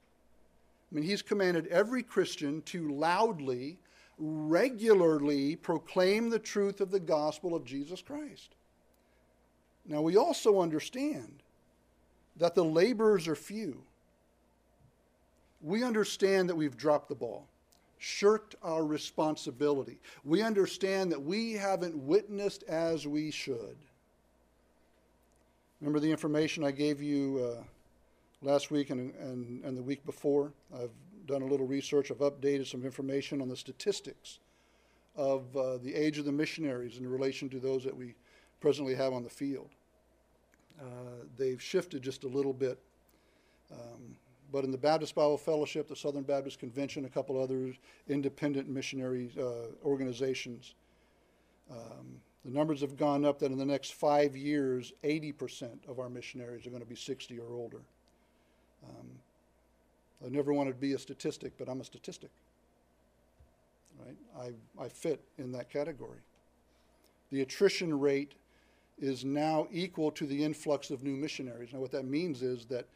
I 0.90 0.96
mean, 0.96 1.04
He's 1.04 1.22
commanded 1.22 1.68
every 1.68 2.02
Christian 2.02 2.60
to 2.66 2.90
loudly 2.90 3.78
regularly 4.18 5.56
proclaim 5.56 6.30
the 6.30 6.38
truth 6.38 6.80
of 6.80 6.90
the 6.90 7.00
gospel 7.00 7.54
of 7.54 7.64
Jesus 7.64 8.02
Christ. 8.02 8.54
Now, 9.86 10.00
we 10.00 10.16
also 10.16 10.60
understand 10.60 11.42
that 12.36 12.54
the 12.54 12.64
laborers 12.64 13.26
are 13.26 13.34
few. 13.34 13.82
We 15.60 15.84
understand 15.84 16.48
that 16.48 16.56
we've 16.56 16.76
dropped 16.76 17.08
the 17.08 17.14
ball, 17.14 17.46
shirked 17.98 18.54
our 18.62 18.84
responsibility. 18.84 19.98
We 20.24 20.42
understand 20.42 21.12
that 21.12 21.22
we 21.22 21.52
haven't 21.52 21.96
witnessed 21.96 22.62
as 22.64 23.06
we 23.06 23.30
should. 23.30 23.76
Remember 25.80 26.00
the 26.00 26.10
information 26.10 26.64
I 26.64 26.70
gave 26.70 27.02
you 27.02 27.56
uh, 27.58 27.62
last 28.40 28.70
week 28.70 28.90
and, 28.90 29.12
and, 29.16 29.64
and 29.64 29.76
the 29.76 29.82
week 29.82 30.04
before? 30.06 30.52
I've 30.72 30.90
done 31.26 31.42
a 31.42 31.46
little 31.46 31.66
research. 31.66 32.10
I've 32.10 32.18
updated 32.18 32.66
some 32.66 32.84
information 32.84 33.40
on 33.40 33.48
the 33.48 33.56
statistics 33.56 34.38
of 35.16 35.56
uh, 35.56 35.78
the 35.78 35.94
age 35.94 36.18
of 36.18 36.24
the 36.24 36.32
missionaries 36.32 36.98
in 36.98 37.06
relation 37.06 37.48
to 37.50 37.58
those 37.58 37.84
that 37.84 37.96
we 37.96 38.14
presently 38.60 38.94
have 38.94 39.12
on 39.12 39.22
the 39.22 39.30
field. 39.30 39.70
Uh, 40.80 41.24
they've 41.36 41.60
shifted 41.60 42.02
just 42.02 42.24
a 42.24 42.28
little 42.28 42.52
bit. 42.52 42.78
Um, 43.70 44.16
but 44.50 44.64
in 44.64 44.70
the 44.70 44.78
Baptist 44.78 45.14
Bible 45.14 45.38
Fellowship, 45.38 45.88
the 45.88 45.96
Southern 45.96 46.24
Baptist 46.24 46.58
Convention, 46.58 47.04
a 47.04 47.08
couple 47.08 47.42
other 47.42 47.72
independent 48.08 48.68
missionary 48.68 49.30
uh, 49.38 49.74
organizations, 49.84 50.74
um, 51.70 52.20
the 52.44 52.50
numbers 52.50 52.80
have 52.80 52.96
gone 52.96 53.24
up 53.24 53.38
that 53.38 53.52
in 53.52 53.58
the 53.58 53.64
next 53.64 53.94
five 53.94 54.36
years, 54.36 54.92
80% 55.04 55.88
of 55.88 55.98
our 55.98 56.08
missionaries 56.08 56.66
are 56.66 56.70
going 56.70 56.82
to 56.82 56.88
be 56.88 56.96
60 56.96 57.38
or 57.38 57.54
older. 57.54 57.80
Um, 58.84 59.06
I 60.24 60.28
never 60.28 60.52
wanted 60.52 60.72
to 60.72 60.78
be 60.78 60.92
a 60.92 60.98
statistic, 60.98 61.52
but 61.58 61.68
I'm 61.68 61.80
a 61.80 61.84
statistic. 61.84 62.30
Right? 63.98 64.16
I, 64.78 64.84
I 64.84 64.88
fit 64.88 65.22
in 65.38 65.52
that 65.52 65.70
category. 65.70 66.18
The 67.30 67.42
attrition 67.42 67.98
rate 67.98 68.34
is 69.00 69.24
now 69.24 69.66
equal 69.72 70.10
to 70.12 70.26
the 70.26 70.44
influx 70.44 70.90
of 70.90 71.02
new 71.02 71.16
missionaries. 71.16 71.72
Now, 71.72 71.80
what 71.80 71.92
that 71.92 72.04
means 72.04 72.42
is 72.42 72.66
that 72.66 72.86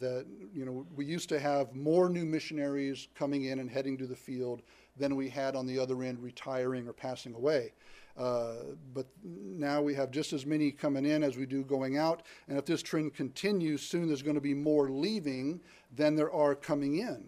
that 0.00 0.24
you 0.54 0.64
know 0.64 0.86
we 0.96 1.04
used 1.04 1.28
to 1.28 1.38
have 1.38 1.74
more 1.74 2.08
new 2.08 2.24
missionaries 2.24 3.08
coming 3.14 3.44
in 3.44 3.58
and 3.58 3.70
heading 3.70 3.98
to 3.98 4.06
the 4.06 4.16
field 4.16 4.62
than 4.96 5.16
we 5.16 5.28
had 5.28 5.54
on 5.54 5.66
the 5.66 5.78
other 5.78 6.02
end 6.02 6.22
retiring 6.22 6.88
or 6.88 6.92
passing 6.92 7.34
away. 7.34 7.72
Uh, 8.16 8.54
but 8.92 9.06
now 9.24 9.80
we 9.80 9.94
have 9.94 10.10
just 10.10 10.32
as 10.32 10.44
many 10.44 10.70
coming 10.70 11.06
in 11.06 11.22
as 11.22 11.36
we 11.36 11.46
do 11.46 11.64
going 11.64 11.96
out. 11.96 12.22
And 12.48 12.58
if 12.58 12.66
this 12.66 12.82
trend 12.82 13.14
continues, 13.14 13.82
soon 13.82 14.06
there's 14.06 14.22
going 14.22 14.34
to 14.34 14.40
be 14.40 14.54
more 14.54 14.90
leaving 14.90 15.60
than 15.96 16.14
there 16.14 16.32
are 16.32 16.54
coming 16.54 16.98
in. 16.98 17.24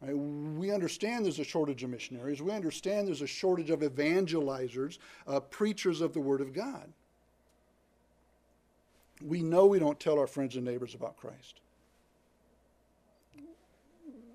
Right? 0.00 0.16
We 0.16 0.70
understand 0.72 1.24
there's 1.24 1.38
a 1.38 1.44
shortage 1.44 1.82
of 1.84 1.90
missionaries. 1.90 2.40
We 2.42 2.50
understand 2.50 3.06
there's 3.06 3.22
a 3.22 3.26
shortage 3.26 3.70
of 3.70 3.80
evangelizers, 3.80 4.98
uh, 5.26 5.40
preachers 5.40 6.00
of 6.00 6.14
the 6.14 6.20
Word 6.20 6.40
of 6.40 6.52
God. 6.52 6.92
We 9.22 9.42
know 9.42 9.66
we 9.66 9.78
don't 9.78 10.00
tell 10.00 10.18
our 10.18 10.26
friends 10.26 10.56
and 10.56 10.64
neighbors 10.64 10.94
about 10.94 11.16
Christ. 11.16 11.60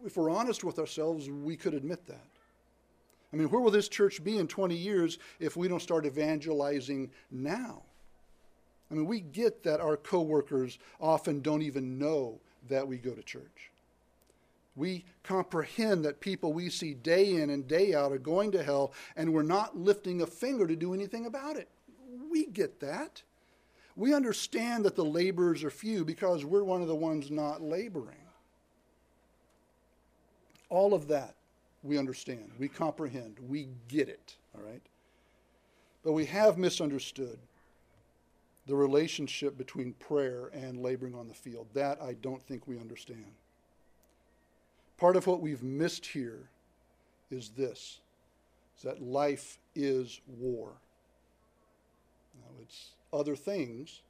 If 0.06 0.16
we're 0.16 0.30
honest 0.30 0.63
with 0.63 0.80
ourselves, 0.80 1.30
we 1.30 1.58
could 1.58 1.74
admit 1.74 2.06
that. 2.06 2.27
I 3.32 3.36
mean, 3.36 3.50
where 3.50 3.62
will 3.62 3.72
this 3.72 3.90
church 3.90 4.24
be 4.24 4.38
in 4.38 4.48
20 4.48 4.76
years 4.76 5.18
if 5.40 5.58
we 5.58 5.68
don't 5.68 5.82
start 5.82 6.06
evangelizing 6.06 7.12
now? 7.30 7.82
I 8.90 8.94
mean, 8.94 9.06
we 9.06 9.20
get 9.20 9.64
that 9.64 9.82
our 9.82 9.98
coworkers 9.98 10.80
often 11.02 11.42
don't 11.42 11.62
even 11.62 12.00
know 12.00 12.40
that 12.70 12.88
we 12.88 12.98
go 12.98 13.12
to 13.12 13.22
church. 13.22 13.72
We 14.78 15.04
comprehend 15.24 16.06
that 16.06 16.22
people 16.22 16.54
we 16.54 16.70
see 16.70 16.94
day 16.94 17.42
in 17.42 17.50
and 17.50 17.68
day 17.68 17.96
out 17.96 18.12
are 18.12 18.18
going 18.18 18.52
to 18.52 18.64
hell, 18.64 18.94
and 19.16 19.34
we're 19.34 19.42
not 19.42 19.76
lifting 19.76 20.22
a 20.22 20.28
finger 20.28 20.68
to 20.68 20.76
do 20.76 20.94
anything 20.94 21.26
about 21.26 21.58
it. 21.58 21.68
We 22.32 22.46
get 22.46 22.80
that. 22.80 23.24
We 23.96 24.14
understand 24.14 24.86
that 24.86 24.96
the 24.96 25.04
laborers 25.04 25.64
are 25.64 25.72
few 25.72 26.06
because 26.06 26.46
we're 26.46 26.64
one 26.64 26.84
of 26.84 26.88
the 26.88 26.96
ones 26.96 27.32
not 27.32 27.62
laboring. 27.62 28.16
All 30.70 30.94
of 30.94 31.08
that 31.08 31.37
we 31.88 31.98
understand, 31.98 32.51
we 32.60 32.67
comprehend, 32.67 33.38
we 33.48 33.70
get 33.88 34.10
it, 34.10 34.36
all 34.56 34.63
right? 34.63 34.82
But 36.03 36.12
we 36.12 36.25
have 36.25 36.58
misunderstood 36.58 37.39
the 38.67 38.75
relationship 38.75 39.58
between 39.58 39.94
prayer 39.94 40.51
and 40.53 40.84
laboring 40.84 41.15
on 41.15 41.27
the 41.27 41.34
field. 41.34 41.67
That 41.74 42.01
I 42.01 42.13
don't 42.13 42.44
think 42.44 42.67
we 42.67 42.77
understand. 42.77 43.25
Part 44.98 45.15
of 45.15 45.25
what 45.25 45.41
we've 45.41 45.63
missed 45.63 46.06
here 46.06 46.50
is 47.32 47.50
this 47.50 48.00
is 48.75 48.84
that 48.84 49.01
life 49.01 49.58
is 49.75 50.20
war. 50.27 50.74
Now, 52.36 52.62
it's 52.62 52.89
other 53.13 53.36
things, 53.36 54.01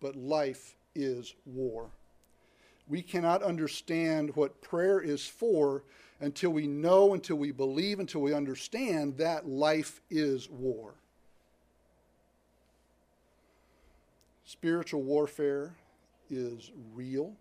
but 0.00 0.16
life 0.16 0.76
is 0.94 1.34
war. 1.44 1.90
We 2.88 3.02
cannot 3.02 3.42
understand 3.42 4.34
what 4.36 4.62
prayer 4.62 5.00
is 5.00 5.26
for 5.26 5.82
until 6.24 6.50
we 6.50 6.66
know, 6.66 7.12
until 7.12 7.36
we 7.36 7.52
believe, 7.52 8.00
until 8.00 8.22
we 8.22 8.32
understand 8.32 9.18
that 9.18 9.46
life 9.46 10.00
is 10.10 10.48
war. 10.48 10.94
Spiritual 14.46 15.02
warfare 15.02 15.74
is 16.30 16.70
real. 16.94 17.34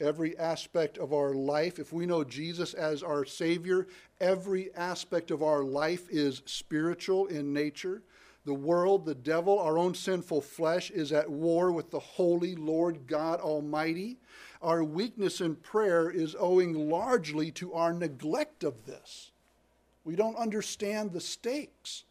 Every 0.00 0.38
aspect 0.38 0.98
of 0.98 1.12
our 1.12 1.34
life, 1.34 1.80
if 1.80 1.92
we 1.92 2.06
know 2.06 2.22
Jesus 2.22 2.74
as 2.74 3.02
our 3.02 3.24
Savior, 3.24 3.88
every 4.20 4.72
aspect 4.76 5.32
of 5.32 5.42
our 5.42 5.64
life 5.64 6.08
is 6.10 6.42
spiritual 6.46 7.26
in 7.26 7.52
nature. 7.52 8.02
The 8.44 8.54
world, 8.54 9.04
the 9.04 9.16
devil, 9.16 9.58
our 9.58 9.78
own 9.78 9.94
sinful 9.94 10.42
flesh 10.42 10.92
is 10.92 11.12
at 11.12 11.28
war 11.28 11.72
with 11.72 11.90
the 11.90 11.98
holy 11.98 12.54
Lord 12.54 13.08
God 13.08 13.40
Almighty. 13.40 14.16
Our 14.60 14.82
weakness 14.82 15.40
in 15.40 15.56
prayer 15.56 16.10
is 16.10 16.36
owing 16.38 16.88
largely 16.90 17.50
to 17.52 17.74
our 17.74 17.92
neglect 17.92 18.64
of 18.64 18.86
this. 18.86 19.30
We 20.04 20.16
don't 20.16 20.36
understand 20.36 21.12
the 21.12 21.20
stakes. 21.20 22.04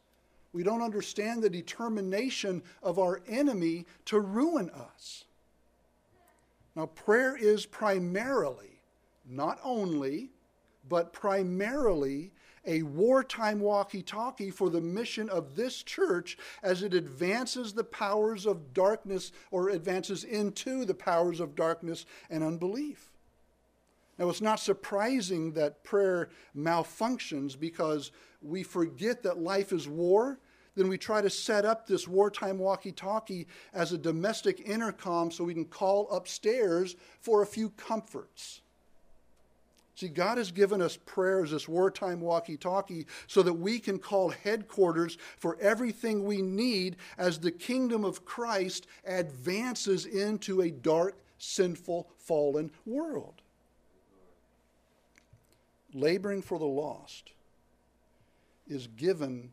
We 0.54 0.64
don't 0.64 0.82
understand 0.82 1.44
the 1.44 1.50
determination 1.50 2.64
of 2.82 3.00
our 3.00 3.22
enemy 3.28 3.86
to 4.06 4.20
ruin 4.20 4.70
us. 4.70 5.26
Now, 6.76 6.86
prayer 6.86 7.36
is 7.36 7.66
primarily, 7.66 8.82
not 9.28 9.60
only, 9.64 10.30
but 10.88 11.12
primarily 11.12 12.32
a 12.68 12.84
wartime 12.84 13.60
walkie 13.60 14.04
talkie 14.04 14.52
for 14.52 14.70
the 14.70 14.82
mission 14.82 15.30
of 15.30 15.56
this 15.56 15.82
church 15.82 16.38
as 16.62 16.84
it 16.84 16.94
advances 16.94 17.74
the 17.74 17.84
powers 17.84 18.46
of 18.46 18.74
darkness 18.74 19.32
or 19.50 19.70
advances 19.70 20.24
into 20.24 20.86
the 20.86 20.94
powers 20.94 21.40
of 21.40 21.56
darkness 21.56 22.06
and 22.30 22.44
unbelief. 22.44 23.10
Now, 24.20 24.30
it's 24.30 24.42
not 24.42 24.60
surprising 24.60 25.54
that 25.54 25.84
prayer 25.84 26.30
malfunctions 26.56 27.58
because 27.58 28.12
we 28.42 28.64
forget 28.64 29.24
that 29.24 29.40
life 29.40 29.72
is 29.72 29.88
war. 29.88 30.40
Then 30.76 30.90
we 30.90 30.98
try 30.98 31.22
to 31.22 31.30
set 31.30 31.66
up 31.66 31.88
this 31.88 32.08
wartime 32.08 32.58
walkie 32.58 32.92
talkie 32.92 33.48
as 33.74 33.94
a 33.94 33.98
domestic 33.98 34.68
intercom 34.68 35.32
so 35.32 35.44
we 35.44 35.54
can 35.54 35.66
call 35.66 36.10
upstairs 36.10 36.96
for 37.20 37.42
a 37.42 37.48
few 37.48 37.70
comforts. 37.72 38.62
See, 39.98 40.10
God 40.10 40.38
has 40.38 40.52
given 40.52 40.80
us 40.80 40.96
prayers, 40.96 41.50
this 41.50 41.68
wartime 41.68 42.22
walkie 42.22 42.56
talkie, 42.56 43.08
so 43.26 43.42
that 43.42 43.54
we 43.54 43.80
can 43.80 43.98
call 43.98 44.30
headquarters 44.30 45.18
for 45.38 45.58
everything 45.60 46.24
we 46.24 46.40
need 46.40 46.98
as 47.18 47.40
the 47.40 47.50
kingdom 47.50 48.06
of 48.06 48.24
Christ 48.24 48.86
advances 49.08 50.06
into 50.06 50.62
a 50.62 50.70
dark, 50.70 51.18
sinful, 51.40 52.12
fallen 52.20 52.70
world. 52.86 53.42
Laboring 55.96 56.44
for 56.44 56.60
the 56.60 56.66
lost 56.66 57.32
is 58.68 58.86
given 58.86 59.50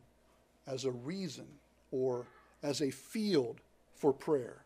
as 0.67 0.85
a 0.85 0.91
reason 0.91 1.47
or 1.89 2.27
as 2.61 2.81
a 2.81 2.91
field 2.91 3.61
for 3.95 4.13
prayer. 4.13 4.64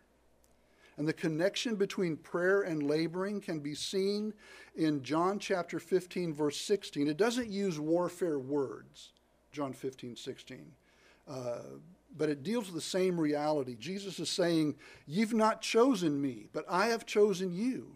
And 0.99 1.07
the 1.07 1.13
connection 1.13 1.75
between 1.75 2.17
prayer 2.17 2.63
and 2.63 2.83
laboring 2.83 3.39
can 3.39 3.61
be 3.61 3.73
seen 3.73 4.33
in 4.75 5.01
John 5.01 5.39
chapter 5.39 5.79
15, 5.79 6.33
verse 6.33 6.59
16. 6.59 7.07
It 7.07 7.15
doesn't 7.15 7.47
use 7.47 7.79
warfare 7.79 8.37
words, 8.37 9.13
John 9.53 9.71
15, 9.71 10.17
16. 10.17 10.71
Uh, 11.25 11.59
but 12.17 12.27
it 12.27 12.43
deals 12.43 12.65
with 12.65 12.75
the 12.75 12.81
same 12.81 13.17
reality. 13.17 13.77
Jesus 13.79 14.19
is 14.19 14.29
saying, 14.29 14.75
You've 15.07 15.33
not 15.33 15.61
chosen 15.61 16.21
me, 16.21 16.47
but 16.51 16.65
I 16.67 16.87
have 16.87 17.05
chosen 17.05 17.53
you, 17.53 17.95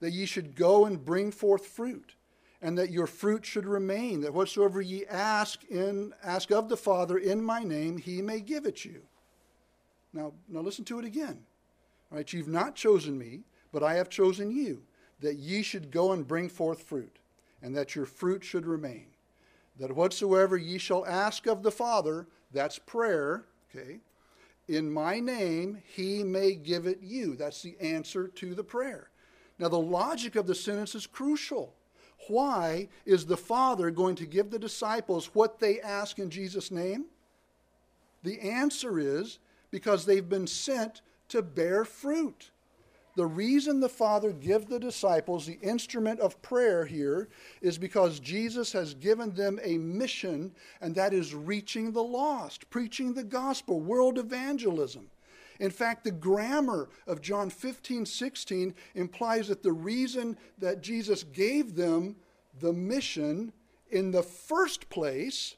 that 0.00 0.12
ye 0.12 0.26
should 0.26 0.54
go 0.54 0.84
and 0.84 1.02
bring 1.02 1.30
forth 1.30 1.64
fruit, 1.64 2.14
and 2.60 2.76
that 2.76 2.90
your 2.90 3.06
fruit 3.06 3.46
should 3.46 3.64
remain, 3.64 4.20
that 4.20 4.34
whatsoever 4.34 4.82
ye 4.82 5.06
ask 5.06 5.64
in 5.70 6.12
ask 6.22 6.52
of 6.52 6.68
the 6.68 6.76
Father 6.76 7.16
in 7.16 7.42
my 7.42 7.64
name, 7.64 7.96
he 7.96 8.20
may 8.20 8.40
give 8.40 8.66
it 8.66 8.84
you. 8.84 9.00
Now, 10.12 10.34
now 10.46 10.60
listen 10.60 10.84
to 10.84 10.98
it 10.98 11.06
again. 11.06 11.46
Right? 12.14 12.32
You've 12.32 12.46
not 12.46 12.76
chosen 12.76 13.18
me, 13.18 13.40
but 13.72 13.82
I 13.82 13.94
have 13.94 14.08
chosen 14.08 14.52
you, 14.52 14.82
that 15.18 15.34
ye 15.34 15.62
should 15.62 15.90
go 15.90 16.12
and 16.12 16.26
bring 16.26 16.48
forth 16.48 16.84
fruit, 16.84 17.18
and 17.60 17.74
that 17.74 17.96
your 17.96 18.06
fruit 18.06 18.44
should 18.44 18.66
remain. 18.66 19.06
That 19.80 19.96
whatsoever 19.96 20.56
ye 20.56 20.78
shall 20.78 21.04
ask 21.06 21.46
of 21.48 21.64
the 21.64 21.72
Father, 21.72 22.28
that's 22.52 22.78
prayer, 22.78 23.46
okay, 23.68 23.98
in 24.68 24.92
my 24.92 25.18
name, 25.18 25.82
he 25.84 26.22
may 26.22 26.54
give 26.54 26.86
it 26.86 27.00
you. 27.02 27.34
That's 27.34 27.62
the 27.62 27.76
answer 27.80 28.28
to 28.28 28.54
the 28.54 28.62
prayer. 28.62 29.10
Now, 29.58 29.68
the 29.68 29.78
logic 29.78 30.36
of 30.36 30.46
the 30.46 30.54
sentence 30.54 30.94
is 30.94 31.08
crucial. 31.08 31.74
Why 32.28 32.88
is 33.04 33.26
the 33.26 33.36
Father 33.36 33.90
going 33.90 34.14
to 34.16 34.26
give 34.26 34.50
the 34.50 34.58
disciples 34.58 35.34
what 35.34 35.58
they 35.58 35.80
ask 35.80 36.20
in 36.20 36.30
Jesus' 36.30 36.70
name? 36.70 37.06
The 38.22 38.40
answer 38.40 39.00
is 39.00 39.40
because 39.72 40.06
they've 40.06 40.28
been 40.28 40.46
sent 40.46 41.02
to 41.28 41.42
bear 41.42 41.84
fruit. 41.84 42.50
The 43.16 43.26
reason 43.26 43.78
the 43.78 43.88
Father 43.88 44.32
gives 44.32 44.66
the 44.66 44.80
disciples 44.80 45.46
the 45.46 45.58
instrument 45.62 46.18
of 46.18 46.40
prayer 46.42 46.84
here 46.84 47.28
is 47.60 47.78
because 47.78 48.18
Jesus 48.18 48.72
has 48.72 48.94
given 48.94 49.32
them 49.34 49.60
a 49.62 49.78
mission, 49.78 50.52
and 50.80 50.94
that 50.96 51.14
is 51.14 51.34
reaching 51.34 51.92
the 51.92 52.02
lost, 52.02 52.68
preaching 52.70 53.14
the 53.14 53.22
gospel, 53.22 53.80
world 53.80 54.18
evangelism. 54.18 55.10
In 55.60 55.70
fact, 55.70 56.02
the 56.02 56.10
grammar 56.10 56.88
of 57.06 57.20
John 57.20 57.50
15, 57.50 58.04
16 58.04 58.74
implies 58.96 59.46
that 59.46 59.62
the 59.62 59.72
reason 59.72 60.36
that 60.58 60.82
Jesus 60.82 61.22
gave 61.22 61.76
them 61.76 62.16
the 62.58 62.72
mission 62.72 63.52
in 63.90 64.10
the 64.10 64.24
first 64.24 64.88
place 64.88 65.54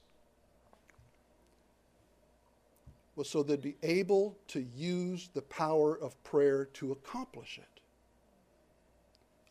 was 3.16 3.28
so 3.28 3.42
they'd 3.42 3.62
be 3.62 3.76
able 3.82 4.38
to 4.48 4.60
use 4.74 5.30
the 5.34 5.42
power 5.42 5.98
of 5.98 6.22
prayer 6.22 6.66
to 6.74 6.92
accomplish 6.92 7.58
it. 7.58 7.80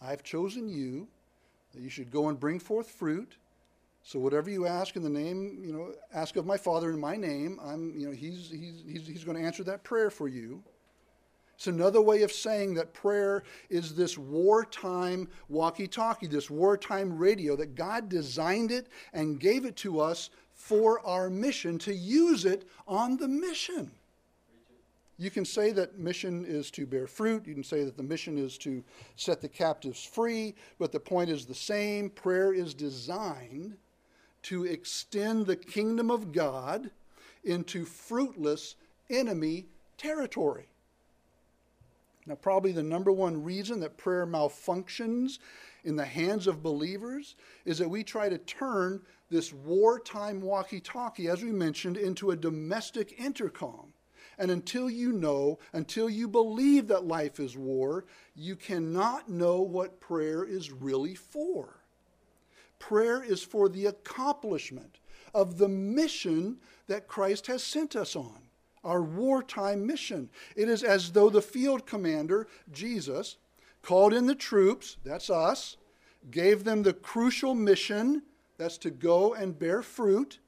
I've 0.02 0.24
chosen 0.24 0.70
you 0.70 1.08
that 1.74 1.82
you 1.82 1.90
should 1.90 2.12
go 2.12 2.30
and 2.30 2.40
bring 2.40 2.60
forth 2.60 2.90
fruit. 2.90 3.38
So 4.04 4.20
whatever 4.20 4.52
you 4.52 4.68
ask 4.68 4.96
in 4.96 5.02
the 5.02 5.10
name, 5.10 5.64
you 5.66 5.74
know, 5.74 5.94
ask 6.14 6.36
of 6.36 6.46
my 6.46 6.58
Father 6.58 6.92
in 6.92 7.00
my 7.00 7.16
name, 7.16 7.60
I'm, 7.64 7.98
you 7.98 8.06
know, 8.06 8.14
he's, 8.14 8.52
he's, 8.52 8.84
he's, 8.88 9.08
he's 9.08 9.24
going 9.24 9.38
to 9.38 9.44
answer 9.44 9.64
that 9.64 9.84
prayer 9.84 10.12
for 10.12 10.28
you. 10.28 10.64
It's 11.56 11.68
another 11.68 12.02
way 12.02 12.22
of 12.22 12.32
saying 12.32 12.76
that 12.76 12.94
prayer 12.94 13.44
is 13.70 13.96
this 13.96 14.18
wartime 14.18 15.28
walkie 15.48 15.88
talkie, 15.88 16.28
this 16.28 16.50
wartime 16.50 17.18
radio, 17.18 17.56
that 17.56 17.76
God 17.76 18.10
designed 18.10 18.72
it 18.72 18.88
and 19.14 19.40
gave 19.40 19.66
it 19.66 19.78
to 19.78 20.02
us 20.02 20.30
for 20.56 21.06
our 21.06 21.30
mission, 21.30 21.78
to 21.80 21.94
use 21.94 22.46
it 22.46 22.68
on 22.88 23.18
the 23.18 23.28
mission. 23.28 23.92
You 25.18 25.30
can 25.30 25.46
say 25.46 25.72
that 25.72 26.00
mission 26.00 26.44
is 26.46 26.72
to 26.72 26.86
bear 26.86 27.08
fruit. 27.08 27.46
You 27.46 27.54
can 27.54 27.64
say 27.64 27.84
that 27.84 27.96
the 27.96 28.04
mission 28.04 28.38
is 28.38 28.58
to 28.60 28.84
set 29.16 29.42
the 29.42 29.48
captives 29.48 30.04
free, 30.04 30.56
but 30.80 30.92
the 30.92 31.00
point 31.00 31.30
is 31.30 31.46
the 31.46 31.54
same. 31.54 32.10
Prayer 32.10 32.54
is 32.54 32.74
designed 32.74 33.78
to 34.44 34.66
extend 34.66 35.46
the 35.46 35.56
kingdom 35.56 36.12
of 36.12 36.32
God 36.32 36.90
into 37.44 37.86
fruitless 37.86 38.76
enemy 39.10 39.68
territory. 39.98 40.68
Now, 42.26 42.36
probably 42.36 42.72
the 42.72 42.84
number 42.84 43.12
one 43.12 43.44
reason 43.44 43.80
that 43.82 43.98
prayer 43.98 44.26
malfunctions 44.26 45.38
in 45.84 45.96
the 45.96 46.06
hands 46.06 46.48
of 46.48 46.64
believers 46.64 47.36
is 47.66 47.78
that 47.78 47.90
we 47.90 48.04
try 48.04 48.30
to 48.30 48.40
turn 48.40 49.02
this 49.30 49.54
wartime 49.54 50.42
walkie 50.42 50.80
talkie, 50.80 51.28
as 51.28 51.44
we 51.44 51.52
mentioned, 51.52 51.98
into 51.98 52.32
a 52.32 52.36
domestic 52.36 53.20
intercom. 53.20 53.94
And 54.38 54.52
until 54.52 54.90
you 54.90 55.14
know, 55.14 55.60
until 55.72 56.10
you 56.10 56.28
believe 56.28 56.88
that 56.88 57.06
life 57.06 57.40
is 57.40 57.56
war, 57.56 58.06
you 58.36 58.56
cannot 58.56 59.30
know 59.30 59.62
what 59.62 60.02
prayer 60.02 60.44
is 60.44 60.72
really 60.72 61.16
for. 61.16 61.82
Prayer 62.80 63.24
is 63.24 63.44
for 63.44 63.70
the 63.70 63.86
accomplishment 63.86 64.98
of 65.34 65.58
the 65.58 65.70
mission 65.70 66.58
that 66.88 67.08
Christ 67.08 67.48
has 67.48 67.64
sent 67.64 67.96
us 67.96 68.16
on, 68.16 68.45
our 68.86 69.02
wartime 69.02 69.86
mission. 69.86 70.30
It 70.56 70.70
is 70.70 70.84
as 70.84 71.12
though 71.12 71.30
the 71.30 71.42
field 71.42 71.86
commander, 71.86 72.48
Jesus, 72.72 73.38
called 73.82 74.14
in 74.14 74.26
the 74.26 74.36
troops, 74.36 74.98
that's 75.04 75.30
us, 75.30 75.76
gave 76.32 76.64
them 76.64 76.84
the 76.84 76.94
crucial 76.94 77.54
mission, 77.54 78.22
that's 78.58 78.78
to 78.80 78.90
go 78.90 79.34
and 79.34 79.60
bear 79.60 79.82
fruit, 79.82 80.40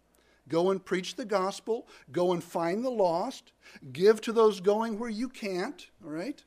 Go 0.49 0.71
and 0.71 0.83
preach 0.83 1.15
the 1.15 1.25
gospel. 1.25 1.87
Go 2.11 2.33
and 2.33 2.43
find 2.43 2.83
the 2.83 2.89
lost. 2.89 3.51
Give 3.91 4.21
to 4.21 4.31
those 4.31 4.59
going 4.59 4.97
where 4.97 5.09
you 5.09 5.29
can't, 5.29 5.89
all 6.03 6.11
right? 6.11 6.41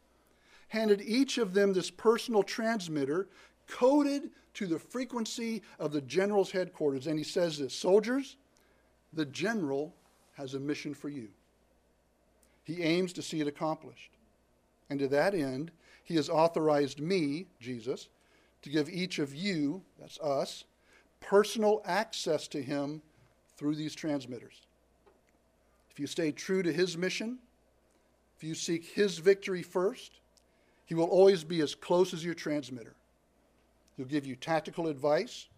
Handed 0.68 1.02
each 1.02 1.38
of 1.38 1.52
them 1.52 1.72
this 1.72 1.90
personal 1.90 2.42
transmitter 2.42 3.28
coded 3.66 4.30
to 4.54 4.66
the 4.66 4.78
frequency 4.78 5.62
of 5.78 5.92
the 5.92 6.00
general's 6.00 6.50
headquarters. 6.50 7.06
And 7.06 7.18
he 7.18 7.24
says 7.24 7.58
this 7.58 7.74
Soldiers, 7.74 8.36
the 9.12 9.26
general 9.26 9.94
has 10.34 10.54
a 10.54 10.60
mission 10.60 10.94
for 10.94 11.08
you. 11.08 11.28
He 12.70 12.84
aims 12.84 13.12
to 13.14 13.22
see 13.22 13.40
it 13.40 13.48
accomplished. 13.48 14.12
And 14.90 15.00
to 15.00 15.08
that 15.08 15.34
end, 15.34 15.72
he 16.04 16.14
has 16.14 16.28
authorized 16.28 17.00
me, 17.00 17.46
Jesus, 17.58 18.08
to 18.62 18.70
give 18.70 18.88
each 18.88 19.18
of 19.18 19.34
you, 19.34 19.82
that's 19.98 20.20
us, 20.20 20.66
personal 21.18 21.82
access 21.84 22.46
to 22.46 22.62
him 22.62 23.02
through 23.56 23.74
these 23.74 23.96
transmitters. 23.96 24.62
If 25.90 25.98
you 25.98 26.06
stay 26.06 26.30
true 26.30 26.62
to 26.62 26.72
his 26.72 26.96
mission, 26.96 27.40
if 28.36 28.44
you 28.44 28.54
seek 28.54 28.84
his 28.84 29.18
victory 29.18 29.64
first, 29.64 30.20
he 30.84 30.94
will 30.94 31.06
always 31.06 31.42
be 31.42 31.62
as 31.62 31.74
close 31.74 32.14
as 32.14 32.24
your 32.24 32.34
transmitter. 32.34 32.94
He'll 33.96 34.06
give 34.06 34.26
you 34.26 34.36
tactical 34.36 34.86
advice, 34.86 35.48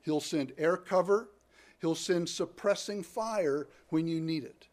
he'll 0.00 0.20
send 0.20 0.54
air 0.56 0.78
cover, 0.78 1.28
he'll 1.82 1.94
send 1.94 2.30
suppressing 2.30 3.02
fire 3.02 3.68
when 3.90 4.06
you 4.06 4.22
need 4.22 4.44
it. 4.44 4.68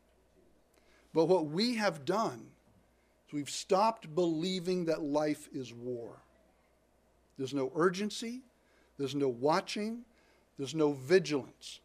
But 1.14 1.26
what 1.26 1.48
we 1.48 1.76
have 1.76 2.06
done 2.06 2.48
is 3.28 3.34
we've 3.34 3.50
stopped 3.50 4.14
believing 4.14 4.86
that 4.86 5.02
life 5.02 5.50
is 5.54 5.74
war. 5.74 6.22
There's 7.38 7.54
no 7.54 7.72
urgency, 7.76 8.42
there's 8.98 9.16
no 9.16 9.30
watching, 9.30 10.04
there's 10.58 10.76
no 10.76 10.92
vigilance. 10.92 11.80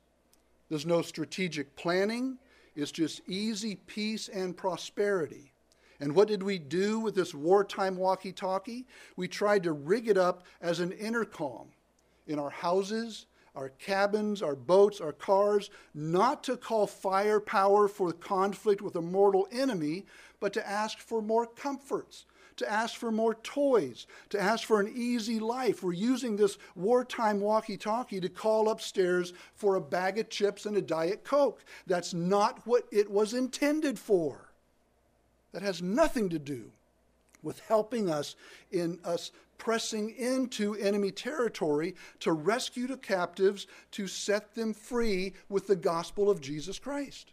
There's 0.69 0.87
no 0.87 1.03
strategic 1.03 1.77
planning. 1.77 2.39
It's 2.75 2.91
just 2.91 3.21
easy 3.29 3.77
peace 3.87 4.29
and 4.29 4.57
prosperity. 4.57 5.53
And 6.01 6.15
what 6.15 6.27
did 6.27 6.43
we 6.43 6.59
do 6.59 6.99
with 6.99 7.15
this 7.15 7.35
wartime 7.35 7.97
walkie 7.97 8.33
talkie? 8.33 8.85
We 9.17 9.29
tried 9.29 9.63
to 9.63 9.73
rig 9.73 10.09
it 10.09 10.19
up 10.19 10.45
as 10.61 10.81
an 10.81 10.91
intercom 10.91 11.69
in 12.27 12.41
our 12.41 12.51
houses, 12.51 13.27
our 13.55 13.69
cabins, 13.69 14.43
our 14.43 14.57
boats, 14.57 15.01
our 15.01 15.13
cars, 15.13 15.71
not 15.95 16.43
to 16.45 16.57
call 16.57 16.87
firepower 16.87 17.89
for 17.89 18.13
conflict 18.13 18.83
with 18.83 18.97
a 18.97 19.03
mortal 19.03 19.47
enemy, 19.53 20.05
but 20.41 20.53
to 20.53 20.69
ask 20.69 20.99
for 20.99 21.23
more 21.23 21.47
comforts, 21.47 22.27
to 22.57 22.71
ask 22.71 22.97
for 22.97 23.13
more 23.13 23.35
toys, 23.35 24.07
to 24.31 24.41
ask 24.41 24.67
for 24.67 24.81
an 24.81 24.93
easy 24.95 25.39
life. 25.39 25.83
We're 25.83 25.93
using 25.93 26.37
this 26.37 26.59
wartime 26.75 27.41
walkie 27.41 27.77
talkie 27.77 28.21
to 28.21 28.29
call 28.29 28.69
upstairs 28.69 29.33
for 29.55 29.77
a 29.77 29.81
bag 29.81 30.19
of 30.19 30.29
chips 30.29 30.67
and 30.67 30.77
a 30.77 30.83
Diet 30.83 31.25
Coke. 31.25 31.65
That's 31.87 32.13
not 32.13 32.67
what 32.67 32.85
it 32.91 33.11
was 33.11 33.35
intended 33.35 33.99
for. 33.99 34.51
That 35.53 35.63
has 35.63 35.81
nothing 35.81 36.29
to 36.31 36.39
do 36.41 36.73
with 37.45 37.61
helping 37.61 38.11
us 38.11 38.35
in 38.73 38.99
us 39.05 39.31
pressing 39.59 40.11
into 40.11 40.75
enemy 40.75 41.11
territory 41.11 41.95
to 42.21 42.33
rescue 42.33 42.87
the 42.87 42.97
captives, 42.97 43.67
to 43.93 44.07
set 44.07 44.55
them 44.55 44.75
free 44.75 45.33
with 45.49 45.67
the 45.67 45.77
gospel 45.77 46.31
of 46.31 46.41
Jesus 46.41 46.79
Christ. 46.79 47.33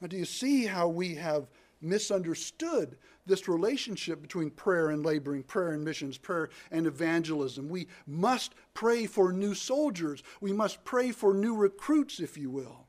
Now, 0.00 0.08
do 0.08 0.16
you 0.16 0.24
see 0.24 0.66
how 0.66 0.88
we 0.88 1.14
have 1.16 1.48
misunderstood 1.82 2.96
this 3.26 3.48
relationship 3.48 4.20
between 4.20 4.50
prayer 4.50 4.90
and 4.90 5.04
laboring, 5.04 5.42
prayer 5.42 5.72
and 5.72 5.84
missions, 5.84 6.18
prayer 6.18 6.50
and 6.70 6.86
evangelism. 6.86 7.68
We 7.68 7.86
must 8.06 8.54
pray 8.74 9.06
for 9.06 9.32
new 9.32 9.54
soldiers. 9.54 10.22
We 10.40 10.52
must 10.52 10.84
pray 10.84 11.12
for 11.12 11.32
new 11.32 11.54
recruits, 11.54 12.20
if 12.20 12.36
you 12.36 12.50
will. 12.50 12.86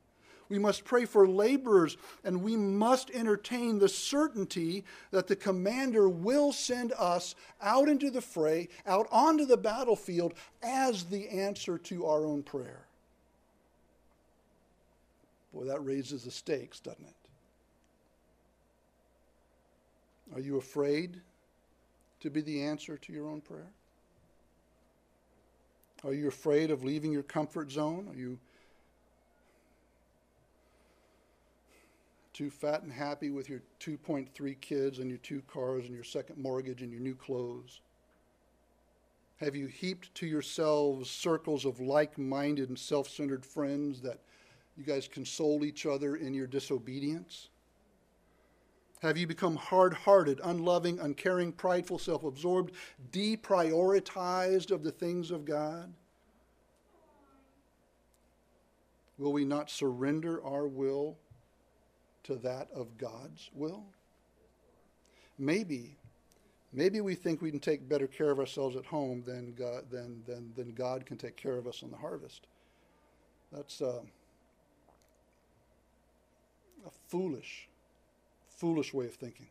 We 0.51 0.59
must 0.59 0.83
pray 0.83 1.05
for 1.05 1.25
laborers, 1.29 1.95
and 2.25 2.43
we 2.43 2.57
must 2.57 3.09
entertain 3.11 3.79
the 3.79 3.87
certainty 3.87 4.83
that 5.11 5.27
the 5.27 5.35
commander 5.37 6.09
will 6.09 6.51
send 6.51 6.91
us 6.99 7.35
out 7.61 7.87
into 7.87 8.11
the 8.11 8.19
fray, 8.19 8.67
out 8.85 9.07
onto 9.13 9.45
the 9.45 9.55
battlefield, 9.55 10.33
as 10.61 11.05
the 11.05 11.29
answer 11.29 11.77
to 11.77 12.05
our 12.05 12.25
own 12.25 12.43
prayer. 12.43 12.81
Boy, 15.53 15.63
that 15.63 15.85
raises 15.85 16.25
the 16.25 16.31
stakes, 16.31 16.81
doesn't 16.81 17.05
it? 17.05 17.15
Are 20.35 20.41
you 20.41 20.57
afraid 20.57 21.21
to 22.19 22.29
be 22.29 22.41
the 22.41 22.61
answer 22.61 22.97
to 22.97 23.13
your 23.13 23.29
own 23.29 23.39
prayer? 23.39 23.71
Are 26.03 26.13
you 26.13 26.27
afraid 26.27 26.71
of 26.71 26.83
leaving 26.83 27.13
your 27.13 27.23
comfort 27.23 27.71
zone? 27.71 28.09
Are 28.11 28.17
you 28.17 28.37
too 32.41 32.49
fat 32.49 32.81
and 32.81 32.91
happy 32.91 33.29
with 33.29 33.47
your 33.47 33.61
2.3 33.79 34.59
kids 34.61 34.97
and 34.97 35.09
your 35.09 35.19
two 35.19 35.43
cars 35.43 35.85
and 35.85 35.93
your 35.93 36.03
second 36.03 36.41
mortgage 36.41 36.81
and 36.81 36.91
your 36.91 36.99
new 36.99 37.13
clothes? 37.13 37.81
Have 39.37 39.55
you 39.55 39.67
heaped 39.67 40.15
to 40.15 40.25
yourselves 40.25 41.07
circles 41.07 41.65
of 41.65 41.79
like 41.79 42.17
minded 42.17 42.69
and 42.69 42.79
self 42.79 43.07
centered 43.07 43.45
friends 43.45 44.01
that 44.01 44.17
you 44.75 44.83
guys 44.83 45.07
console 45.07 45.63
each 45.63 45.85
other 45.85 46.15
in 46.15 46.33
your 46.33 46.47
disobedience? 46.47 47.49
Have 49.03 49.19
you 49.19 49.27
become 49.27 49.55
hard 49.55 49.93
hearted, 49.93 50.41
unloving, 50.43 50.99
uncaring, 50.99 51.51
prideful, 51.51 51.99
self 51.99 52.23
absorbed, 52.23 52.73
deprioritized 53.11 54.71
of 54.71 54.81
the 54.81 54.91
things 54.91 55.29
of 55.29 55.45
God? 55.45 55.93
Will 59.19 59.31
we 59.31 59.45
not 59.45 59.69
surrender 59.69 60.43
our 60.43 60.67
will 60.67 61.17
to 62.23 62.35
that 62.35 62.69
of 62.73 62.97
God's 62.97 63.49
will? 63.53 63.83
Maybe, 65.37 65.97
maybe 66.71 67.01
we 67.01 67.15
think 67.15 67.41
we 67.41 67.51
can 67.51 67.59
take 67.59 67.87
better 67.87 68.07
care 68.07 68.31
of 68.31 68.39
ourselves 68.39 68.75
at 68.75 68.85
home 68.85 69.23
than 69.25 69.53
God, 69.53 69.89
than, 69.89 70.23
than, 70.27 70.51
than 70.55 70.73
God 70.73 71.05
can 71.05 71.17
take 71.17 71.35
care 71.35 71.57
of 71.57 71.67
us 71.67 71.83
on 71.83 71.91
the 71.91 71.97
harvest. 71.97 72.47
That's 73.51 73.81
uh, 73.81 74.01
a 76.85 76.91
foolish 77.07 77.67
foolish 78.61 78.93
way 78.93 79.07
of 79.07 79.15
thinking. 79.15 79.47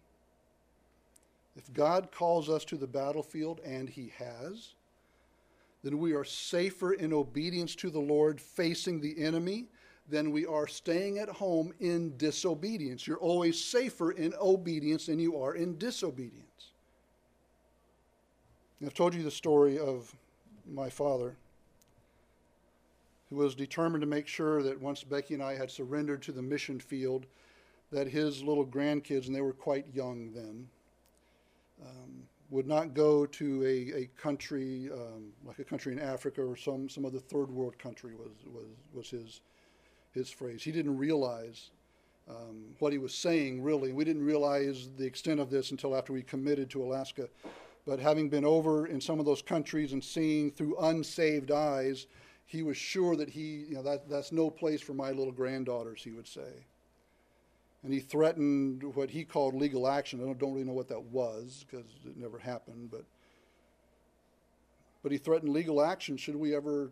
If 1.57 1.73
God 1.75 2.13
calls 2.13 2.49
us 2.49 2.65
to 2.67 2.77
the 2.77 2.87
battlefield, 2.87 3.61
and 3.65 3.89
He 3.89 4.13
has, 4.17 4.75
then 5.83 5.99
we 5.99 6.13
are 6.13 6.23
safer 6.23 6.93
in 6.93 7.13
obedience 7.13 7.75
to 7.77 7.91
the 7.91 7.99
Lord 7.99 8.41
facing 8.41 9.01
the 9.01 9.21
enemy 9.21 9.67
than 10.11 10.33
we 10.33 10.45
are 10.45 10.67
staying 10.67 11.19
at 11.19 11.29
home 11.29 11.73
in 11.81 12.17
disobedience. 12.17 13.07
You're 13.07 13.19
always 13.19 13.63
safer 13.63 14.11
in 14.13 14.35
obedience 14.41 15.07
than 15.07 15.19
you 15.19 15.41
are 15.41 15.55
in 15.55 15.79
disobedience. 15.79 16.73
I've 18.85 18.95
told 18.95 19.15
you 19.15 19.23
the 19.23 19.31
story 19.31 19.79
of 19.79 20.15
my 20.73 20.89
father, 20.89 21.37
who 23.29 23.37
was 23.37 23.55
determined 23.55 24.01
to 24.01 24.07
make 24.07 24.27
sure 24.27 24.63
that 24.63 24.81
once 24.81 25.05
Becky 25.05 25.35
and 25.35 25.43
I 25.43 25.55
had 25.55 25.71
surrendered 25.71 26.23
to 26.23 26.33
the 26.33 26.43
mission 26.43 26.81
field, 26.81 27.27
that 27.93 28.09
his 28.09 28.43
little 28.43 28.67
grandkids, 28.67 29.27
and 29.27 29.35
they 29.35 29.43
were 29.43 29.53
quite 29.53 29.85
young 29.93 30.33
then, 30.33 30.67
um, 31.83 32.23
would 32.51 32.67
not 32.67 32.95
go 32.95 33.27
to 33.27 33.63
a, 33.65 34.03
a 34.03 34.09
country 34.17 34.91
um, 34.93 35.33
like 35.47 35.59
a 35.59 35.65
country 35.65 35.93
in 35.93 35.99
Africa 35.99 36.43
or 36.43 36.57
some, 36.57 36.89
some 36.89 37.05
other 37.05 37.19
third 37.19 37.51
world 37.51 37.79
country 37.79 38.15
was, 38.15 38.33
was, 38.53 38.67
was 38.93 39.11
his, 39.11 39.41
his 40.13 40.31
phrase. 40.31 40.63
He 40.63 40.73
didn't 40.73 40.97
realize 40.97 41.71
um, 42.29 42.75
what 42.79 42.93
he 42.93 42.99
was 42.99 43.15
saying, 43.15 43.63
really. 43.63 43.93
We 43.93 44.05
didn't 44.05 44.25
realize 44.25 44.89
the 44.97 45.07
extent 45.07 45.41
of 45.41 45.51
this 45.51 45.71
until 45.71 45.97
after 45.97 46.13
we 46.13 46.23
committed 46.23 46.71
to 46.71 46.83
Alaska. 46.83 47.29
But 47.87 47.99
having 47.99 48.29
been 48.29 48.45
over 48.45 48.87
in 48.87 49.01
some 49.01 49.19
of 49.19 49.27
those 49.27 49.43
countries 49.43 49.93
and 49.93 50.03
seeing 50.03 50.51
through 50.51 50.77
unsaved 50.79 51.51
eyes, 51.51 52.07
he 52.47 52.63
was 52.63 52.77
sure 52.77 53.17
that 53.17 53.29
he, 53.29 53.65
you 53.69 53.75
know, 53.75 53.83
that, 53.83 54.09
that's 54.09 54.33
no 54.33 54.51
place 54.51 54.81
for 54.81 54.93
my 54.95 55.11
little 55.11 55.33
granddaughters, 55.33 56.03
he 56.03 56.13
would 56.13 56.29
say. 56.29 56.67
And 57.83 57.93
he 57.93 58.01
threatened 58.01 58.83
what 58.95 59.11
he 59.11 59.25
called 59.25 59.55
legal 59.55 59.89
action. 59.89 60.21
I 60.21 60.25
don't, 60.25 60.39
don't 60.39 60.53
really 60.53 60.67
know 60.67 60.73
what 60.73 60.89
that 60.89 61.03
was 61.05 61.65
because 61.69 61.87
it 62.05 62.17
never 62.17 62.39
happened, 62.39 62.91
but 62.91 63.05
but 65.03 65.13
he 65.13 65.19
threatened 65.19 65.53
legal 65.53 65.83
action 65.83 66.19
should 66.19 66.37
we 66.37 66.55
ever 66.55 66.91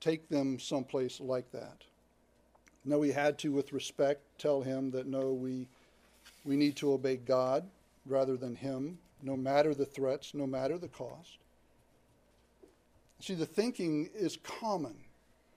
take 0.00 0.28
them 0.28 0.60
someplace 0.60 1.20
like 1.20 1.50
that. 1.50 1.82
No, 2.88 2.98
we 2.98 3.12
had 3.12 3.36
to, 3.40 3.52
with 3.52 3.74
respect, 3.74 4.22
tell 4.38 4.62
him 4.62 4.90
that 4.92 5.06
no, 5.06 5.34
we, 5.34 5.68
we 6.46 6.56
need 6.56 6.74
to 6.76 6.94
obey 6.94 7.16
God 7.16 7.68
rather 8.06 8.34
than 8.34 8.56
him, 8.56 8.96
no 9.22 9.36
matter 9.36 9.74
the 9.74 9.84
threats, 9.84 10.32
no 10.32 10.46
matter 10.46 10.78
the 10.78 10.88
cost. 10.88 11.36
See, 13.20 13.34
the 13.34 13.44
thinking 13.44 14.08
is 14.14 14.38
common. 14.42 14.94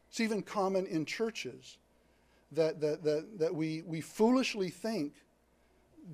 It's 0.10 0.20
even 0.20 0.42
common 0.42 0.86
in 0.88 1.06
churches 1.06 1.78
that, 2.52 2.82
that, 2.82 3.02
that, 3.06 3.40
that 3.40 3.56
we, 3.56 3.84
we 3.88 4.02
foolishly 4.02 4.70
think 4.70 5.14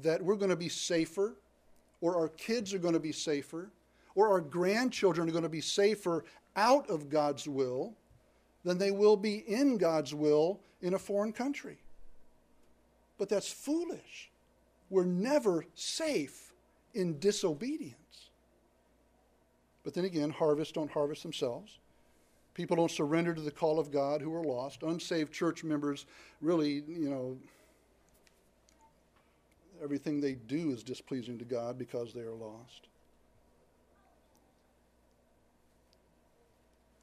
that 0.04 0.22
we're 0.22 0.36
going 0.36 0.52
to 0.52 0.56
be 0.56 0.70
safer, 0.70 1.36
or 2.00 2.16
our 2.16 2.28
kids 2.28 2.76
are 2.76 2.80
going 2.80 2.94
to 2.94 3.00
be 3.00 3.12
safer, 3.12 3.72
or 4.14 4.30
our 4.30 4.42
grandchildren 4.42 5.28
are 5.28 5.32
going 5.32 5.42
to 5.42 5.50
be 5.50 5.62
safer 5.62 6.26
out 6.56 6.88
of 6.92 7.10
God's 7.10 7.48
will 7.48 7.96
than 8.68 8.78
they 8.78 8.92
will 8.92 9.16
be 9.16 9.38
in 9.48 9.78
God's 9.78 10.14
will 10.14 10.60
in 10.82 10.94
a 10.94 11.00
foreign 11.00 11.32
country. 11.32 11.78
But 13.18 13.30
that's 13.30 13.50
foolish. 13.50 14.30
We're 14.90 15.06
never 15.06 15.66
safe 15.74 16.52
in 16.94 17.18
disobedience. 17.18 18.30
But 19.86 19.94
then 19.94 20.04
again, 20.04 20.32
harvests 20.32 20.74
don't 20.74 20.92
harvest 20.92 21.24
themselves. 21.24 21.80
People 22.56 22.76
don't 22.76 22.92
surrender 22.92 23.34
to 23.34 23.40
the 23.40 23.52
call 23.52 23.80
of 23.80 23.90
God 23.90 24.22
who 24.22 24.36
are 24.36 24.44
lost. 24.44 24.84
Unsaved 24.84 25.32
church 25.32 25.64
members 25.64 26.06
really, 26.42 26.84
you 26.90 27.10
know, 27.10 27.38
everything 29.82 30.20
they 30.20 30.34
do 30.34 30.72
is 30.72 30.84
displeasing 30.84 31.40
to 31.40 31.46
God 31.46 31.78
because 31.78 32.12
they 32.12 32.20
are 32.20 32.34
lost. 32.34 32.88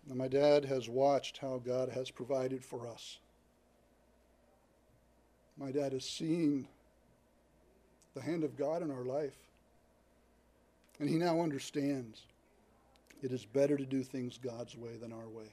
Now, 0.07 0.14
my 0.14 0.29
dad 0.29 0.64
has 0.67 0.88
watched 0.88 1.38
how 1.38 1.61
God 1.64 1.88
has 1.88 2.11
provided 2.11 2.64
for 2.64 2.87
us. 2.87 3.19
My 5.57 5.71
dad 5.71 5.93
has 5.93 6.05
seen 6.05 6.67
the 8.14 8.21
hand 8.21 8.45
of 8.45 8.57
God 8.57 8.83
in 8.83 8.90
our 8.90 9.05
life. 9.05 9.37
And 10.99 11.09
he 11.09 11.17
now 11.17 11.40
understands 11.40 12.23
it 13.23 13.33
is 13.33 13.45
better 13.45 13.77
to 13.77 13.87
do 13.87 14.03
things 14.03 14.38
God's 14.38 14.77
way 14.77 14.97
than 15.01 15.12
our 15.12 15.29
way. 15.29 15.51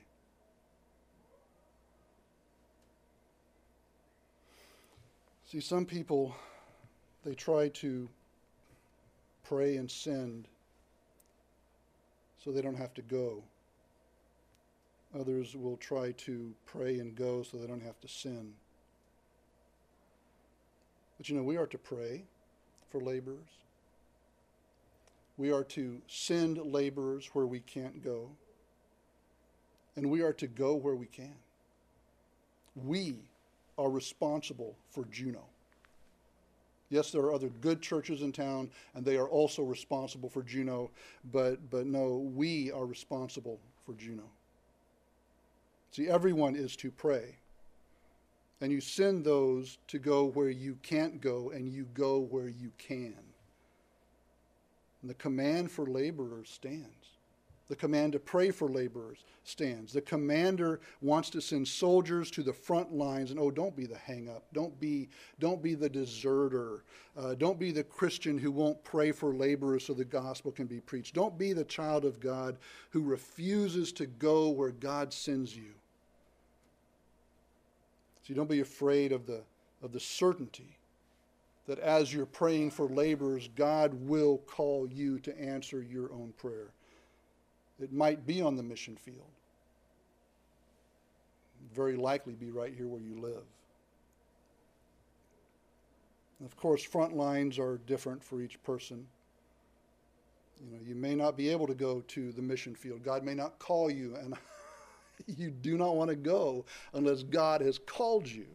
See, 5.48 5.60
some 5.60 5.86
people, 5.86 6.36
they 7.26 7.34
try 7.34 7.70
to 7.70 8.08
pray 9.44 9.78
and 9.78 9.90
send 9.90 10.48
so 12.44 12.52
they 12.52 12.62
don't 12.62 12.78
have 12.78 12.94
to 12.96 13.02
go. 13.02 13.44
Others 15.20 15.56
will 15.56 15.78
try 15.78 16.12
to 16.14 16.54
pray 16.66 17.00
and 17.00 17.16
go 17.16 17.44
so 17.44 17.58
they 17.58 17.68
don't 17.68 17.84
have 17.84 18.00
to 18.02 18.08
sin. 18.08 18.54
But 21.18 21.30
you 21.30 21.36
know, 21.36 21.44
we 21.44 21.58
are 21.58 21.68
to 21.68 21.78
pray 21.78 22.24
for 22.90 23.02
laborers. 23.02 23.50
We 25.38 25.52
are 25.52 25.64
to 25.66 26.02
send 26.08 26.58
laborers 26.58 27.30
where 27.34 27.46
we 27.46 27.60
can't 27.60 28.04
go. 28.04 28.30
And 29.96 30.10
we 30.10 30.22
are 30.22 30.34
to 30.34 30.48
go 30.48 30.76
where 30.76 30.96
we 30.96 31.08
can. 31.08 31.36
We 32.76 33.18
are 33.78 33.90
responsible 33.90 34.76
for 34.90 35.06
Juneau. 35.12 35.46
Yes, 36.90 37.12
there 37.12 37.22
are 37.22 37.34
other 37.34 37.50
good 37.50 37.82
churches 37.82 38.22
in 38.22 38.32
town, 38.32 38.70
and 38.96 39.06
they 39.06 39.18
are 39.18 39.28
also 39.28 39.64
responsible 39.64 40.30
for 40.30 40.44
Juneau, 40.44 40.92
but, 41.32 41.70
but 41.70 41.86
no, 41.86 42.18
we 42.36 42.72
are 42.72 42.86
responsible 42.86 43.60
for 43.86 43.94
Juneau. 43.94 44.30
See, 45.92 46.08
everyone 46.08 46.56
is 46.56 46.76
to 46.78 46.90
pray. 46.90 47.36
And 48.62 48.72
you 48.72 48.80
send 48.80 49.26
those 49.26 49.78
to 49.88 50.00
go 50.00 50.26
where 50.26 50.50
you 50.50 50.78
can't 50.84 51.20
go, 51.20 51.50
and 51.50 51.68
you 51.68 51.86
go 51.94 52.20
where 52.20 52.48
you 52.48 52.72
can. 52.78 53.16
And 55.02 55.10
the 55.10 55.16
command 55.16 55.72
for 55.72 55.86
laborers 55.86 56.50
stands. 56.50 57.18
The 57.68 57.76
command 57.76 58.14
to 58.14 58.20
pray 58.20 58.52
for 58.52 58.68
laborers 58.68 59.24
stands. 59.44 59.94
The 59.94 60.02
commander 60.02 60.82
wants 61.02 61.30
to 61.32 61.42
send 61.42 61.68
soldiers 61.68 62.30
to 62.32 62.44
the 62.44 62.54
front 62.54 62.94
lines, 62.94 63.32
and 63.32 63.40
oh, 63.40 63.50
don't 63.50 63.76
be 63.76 63.86
the 63.86 63.98
hang 63.98 64.30
up. 64.30 64.44
Don't 64.54 64.78
be, 64.80 65.10
don't 65.40 65.64
be 65.64 65.74
the 65.74 65.90
deserter. 65.90 66.84
Uh, 67.18 67.34
don't 67.36 67.58
be 67.58 67.72
the 67.72 67.84
Christian 67.84 68.38
who 68.38 68.52
won't 68.52 68.84
pray 68.84 69.12
for 69.12 69.34
laborers 69.34 69.86
so 69.86 69.94
the 69.94 70.06
gospel 70.06 70.52
can 70.52 70.68
be 70.68 70.82
preached. 70.82 71.16
Don't 71.16 71.38
be 71.38 71.54
the 71.54 71.64
child 71.64 72.06
of 72.06 72.20
God 72.20 72.58
who 72.92 73.02
refuses 73.02 73.92
to 73.94 74.06
go 74.06 74.50
where 74.50 74.72
God 74.72 75.14
sends 75.14 75.56
you. 75.56 75.72
So 78.32 78.36
don't 78.36 78.50
be 78.50 78.62
afraid 78.62 79.12
of 79.12 79.26
the, 79.26 79.42
of 79.84 79.92
the 79.92 80.00
certainty 80.00 80.78
that 81.68 81.80
as 81.80 82.14
you're 82.14 82.26
praying 82.26 82.72
for 82.72 82.88
laborers, 82.88 83.50
God 83.58 83.94
will 83.94 84.38
call 84.48 84.88
you 84.88 85.20
to 85.20 85.38
answer 85.38 85.84
your 85.84 86.14
own 86.14 86.34
prayer. 86.38 86.70
It 87.82 87.92
might 87.92 88.26
be 88.26 88.42
on 88.42 88.56
the 88.56 88.64
mission 88.64 88.96
field, 88.96 89.28
very 91.76 91.98
likely 91.98 92.32
be 92.32 92.52
right 92.52 92.74
here 92.74 92.88
where 92.88 93.02
you 93.02 93.20
live. 93.20 93.44
of 96.46 96.56
course, 96.56 96.82
front 96.82 97.14
lines 97.14 97.60
are 97.60 97.80
different 97.86 98.24
for 98.24 98.42
each 98.42 98.64
person. 98.64 99.06
You 100.64 100.72
know, 100.72 100.80
you 100.88 100.96
may 100.96 101.16
not 101.16 101.36
be 101.36 101.50
able 101.50 101.68
to 101.68 101.76
go 101.76 102.00
to 102.08 102.32
the 102.32 102.42
mission 102.42 102.76
field. 102.76 103.04
God 103.04 103.26
may 103.26 103.36
not 103.36 103.60
call 103.60 103.92
you, 103.92 104.16
and 104.16 104.34
you 105.38 105.52
do 105.52 105.78
not 105.78 105.96
want 105.96 106.10
to 106.10 106.16
go 106.16 106.66
unless 106.94 107.24
God 107.24 107.62
has 107.62 107.80
called 107.80 108.28
you. 108.28 108.48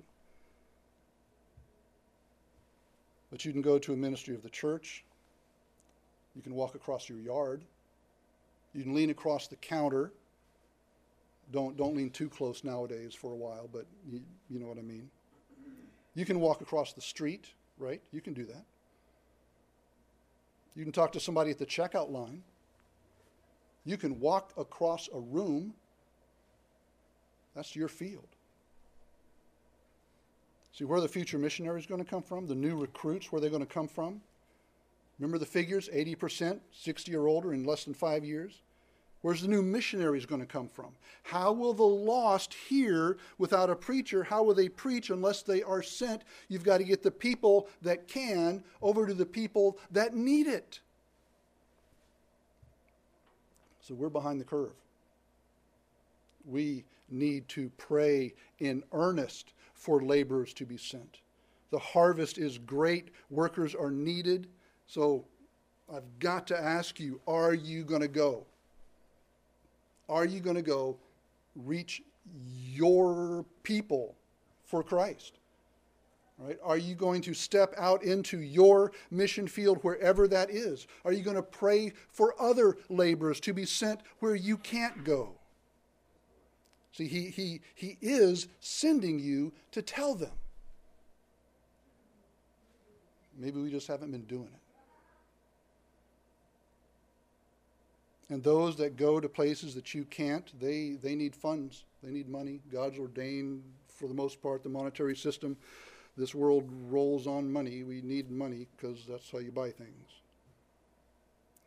But 3.30 3.44
you 3.44 3.52
can 3.52 3.62
go 3.62 3.78
to 3.78 3.92
a 3.92 3.96
ministry 3.96 4.34
of 4.34 4.42
the 4.42 4.50
church. 4.50 5.04
You 6.34 6.42
can 6.42 6.54
walk 6.54 6.74
across 6.74 7.08
your 7.08 7.18
yard. 7.18 7.64
You 8.74 8.82
can 8.82 8.94
lean 8.94 9.10
across 9.10 9.46
the 9.48 9.56
counter. 9.56 10.12
Don't, 11.52 11.76
don't 11.76 11.96
lean 11.96 12.10
too 12.10 12.28
close 12.28 12.64
nowadays 12.64 13.14
for 13.14 13.32
a 13.32 13.36
while, 13.36 13.68
but 13.72 13.86
you, 14.10 14.20
you 14.50 14.58
know 14.58 14.66
what 14.66 14.78
I 14.78 14.82
mean. 14.82 15.08
You 16.14 16.24
can 16.24 16.40
walk 16.40 16.60
across 16.60 16.92
the 16.92 17.00
street, 17.00 17.52
right? 17.78 18.00
You 18.12 18.20
can 18.20 18.34
do 18.34 18.44
that. 18.46 18.64
You 20.74 20.84
can 20.84 20.92
talk 20.92 21.12
to 21.12 21.20
somebody 21.20 21.50
at 21.50 21.58
the 21.58 21.66
checkout 21.66 22.10
line. 22.10 22.42
You 23.84 23.96
can 23.96 24.20
walk 24.20 24.52
across 24.56 25.08
a 25.14 25.18
room 25.18 25.74
that's 27.56 27.74
your 27.74 27.88
field. 27.88 28.28
See 30.72 30.84
where 30.84 31.00
the 31.00 31.08
future 31.08 31.38
missionary 31.38 31.80
is 31.80 31.86
going 31.86 32.04
to 32.04 32.08
come 32.08 32.22
from, 32.22 32.46
the 32.46 32.54
new 32.54 32.76
recruits, 32.76 33.32
where 33.32 33.40
they're 33.40 33.48
going 33.48 33.66
to 33.66 33.74
come 33.74 33.88
from. 33.88 34.20
Remember 35.18 35.38
the 35.38 35.46
figures 35.46 35.88
80%, 35.88 36.60
60 36.70 37.16
or 37.16 37.26
older 37.26 37.54
in 37.54 37.64
less 37.64 37.84
than 37.84 37.94
five 37.94 38.22
years? 38.26 38.60
Where's 39.22 39.40
the 39.40 39.48
new 39.48 39.62
missionaries 39.62 40.26
going 40.26 40.42
to 40.42 40.46
come 40.46 40.68
from? 40.68 40.88
How 41.22 41.50
will 41.50 41.72
the 41.72 41.82
lost 41.82 42.52
hear 42.52 43.16
without 43.38 43.70
a 43.70 43.74
preacher? 43.74 44.22
How 44.22 44.42
will 44.42 44.54
they 44.54 44.68
preach 44.68 45.08
unless 45.08 45.40
they 45.40 45.62
are 45.62 45.82
sent? 45.82 46.22
You've 46.48 46.62
got 46.62 46.78
to 46.78 46.84
get 46.84 47.02
the 47.02 47.10
people 47.10 47.68
that 47.80 48.06
can 48.06 48.62
over 48.82 49.06
to 49.06 49.14
the 49.14 49.24
people 49.24 49.78
that 49.90 50.14
need 50.14 50.46
it. 50.46 50.80
So 53.80 53.94
we're 53.94 54.10
behind 54.10 54.40
the 54.40 54.44
curve. 54.44 54.74
We 56.44 56.84
need 57.10 57.48
to 57.48 57.70
pray 57.76 58.34
in 58.58 58.82
earnest 58.92 59.52
for 59.74 60.02
laborers 60.02 60.52
to 60.54 60.64
be 60.64 60.76
sent. 60.76 61.20
The 61.70 61.78
harvest 61.78 62.38
is 62.38 62.58
great, 62.58 63.10
workers 63.30 63.74
are 63.74 63.90
needed. 63.90 64.48
So 64.86 65.24
I've 65.92 66.18
got 66.18 66.46
to 66.48 66.58
ask 66.58 66.98
you 66.98 67.20
are 67.26 67.54
you 67.54 67.84
going 67.84 68.02
to 68.02 68.08
go? 68.08 68.46
Are 70.08 70.24
you 70.24 70.40
going 70.40 70.56
to 70.56 70.62
go 70.62 70.96
reach 71.54 72.02
your 72.72 73.44
people 73.62 74.14
for 74.64 74.82
Christ? 74.82 75.38
Right? 76.38 76.58
Are 76.62 76.76
you 76.76 76.94
going 76.94 77.22
to 77.22 77.34
step 77.34 77.74
out 77.78 78.02
into 78.02 78.40
your 78.40 78.92
mission 79.10 79.48
field 79.48 79.78
wherever 79.82 80.28
that 80.28 80.50
is? 80.50 80.86
Are 81.04 81.12
you 81.12 81.22
going 81.22 81.36
to 81.36 81.42
pray 81.42 81.92
for 82.10 82.34
other 82.40 82.76
laborers 82.90 83.40
to 83.40 83.54
be 83.54 83.64
sent 83.64 84.00
where 84.18 84.34
you 84.34 84.58
can't 84.58 85.02
go? 85.02 85.34
See, 86.96 87.06
he, 87.08 87.28
he, 87.28 87.60
he 87.74 87.98
is 88.00 88.48
sending 88.60 89.18
you 89.18 89.52
to 89.72 89.82
tell 89.82 90.14
them. 90.14 90.30
Maybe 93.38 93.60
we 93.60 93.70
just 93.70 93.86
haven't 93.86 94.12
been 94.12 94.24
doing 94.24 94.48
it. 94.48 94.60
And 98.32 98.42
those 98.42 98.76
that 98.76 98.96
go 98.96 99.20
to 99.20 99.28
places 99.28 99.74
that 99.74 99.92
you 99.92 100.04
can't, 100.04 100.50
they, 100.58 100.96
they 101.02 101.14
need 101.14 101.36
funds. 101.36 101.84
They 102.02 102.10
need 102.10 102.30
money. 102.30 102.60
God's 102.72 102.98
ordained, 102.98 103.62
for 103.88 104.08
the 104.08 104.14
most 104.14 104.40
part, 104.40 104.62
the 104.62 104.70
monetary 104.70 105.16
system. 105.16 105.54
This 106.16 106.34
world 106.34 106.66
rolls 106.88 107.26
on 107.26 107.52
money. 107.52 107.82
We 107.82 108.00
need 108.00 108.30
money 108.30 108.68
because 108.74 109.04
that's 109.06 109.30
how 109.30 109.40
you 109.40 109.52
buy 109.52 109.68
things. 109.68 110.08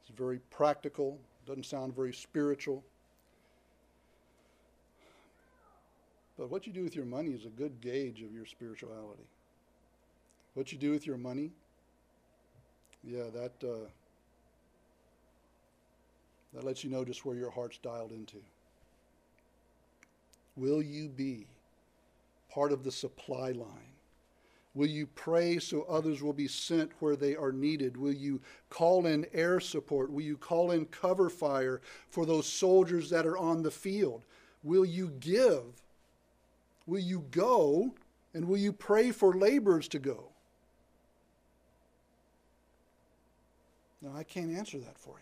It's 0.02 0.18
very 0.18 0.40
practical, 0.50 1.20
doesn't 1.46 1.68
sound 1.68 1.96
very 1.96 2.14
spiritual. 2.14 2.84
But 6.40 6.50
what 6.50 6.66
you 6.66 6.72
do 6.72 6.84
with 6.84 6.96
your 6.96 7.06
money 7.06 7.32
is 7.32 7.46
a 7.46 7.50
good 7.50 7.82
gauge 7.82 8.22
of 8.22 8.34
your 8.34 8.46
spirituality. 8.46 9.28
What 10.54 10.72
you 10.72 10.78
do 10.78 10.90
with 10.90 11.06
your 11.06 11.18
money, 11.18 11.52
yeah, 13.04 13.26
that. 13.34 13.52
Uh, 13.62 13.90
that 16.54 16.64
lets 16.64 16.84
you 16.84 16.90
know 16.90 17.06
just 17.06 17.26
where 17.26 17.36
your 17.36 17.52
heart's 17.52 17.78
dialed 17.78 18.12
into. 18.12 18.38
Will 20.56 20.82
you 20.82 21.08
be 21.08 21.46
part 22.52 22.72
of 22.72 22.84
the 22.84 22.92
supply 22.92 23.52
line? 23.52 23.94
Will 24.74 24.88
you 24.88 25.08
pray 25.08 25.60
so 25.60 25.84
others 25.84 26.24
will 26.24 26.34
be 26.34 26.48
sent 26.48 26.92
where 27.00 27.16
they 27.16 27.36
are 27.36 27.52
needed? 27.52 27.98
Will 27.98 28.14
you 28.14 28.42
call 28.70 29.06
in 29.06 29.28
air 29.34 29.60
support? 29.60 30.12
Will 30.12 30.24
you 30.24 30.38
call 30.38 30.72
in 30.72 30.86
cover 30.86 31.30
fire 31.30 31.82
for 32.10 32.26
those 32.26 32.48
soldiers 32.48 33.10
that 33.10 33.28
are 33.28 33.38
on 33.38 33.62
the 33.62 33.72
field? 33.72 34.26
Will 34.64 34.86
you 34.86 35.12
give? 35.20 35.84
Will 36.90 37.00
you 37.00 37.26
go? 37.30 37.94
And 38.34 38.48
will 38.48 38.58
you 38.58 38.74
pray 38.74 39.12
for 39.12 39.34
laborers 39.36 39.88
to 39.90 40.00
go? 40.00 40.30
Now, 44.02 44.16
I 44.16 44.24
can't 44.24 44.56
answer 44.56 44.80
that 44.80 44.98
for 44.98 45.16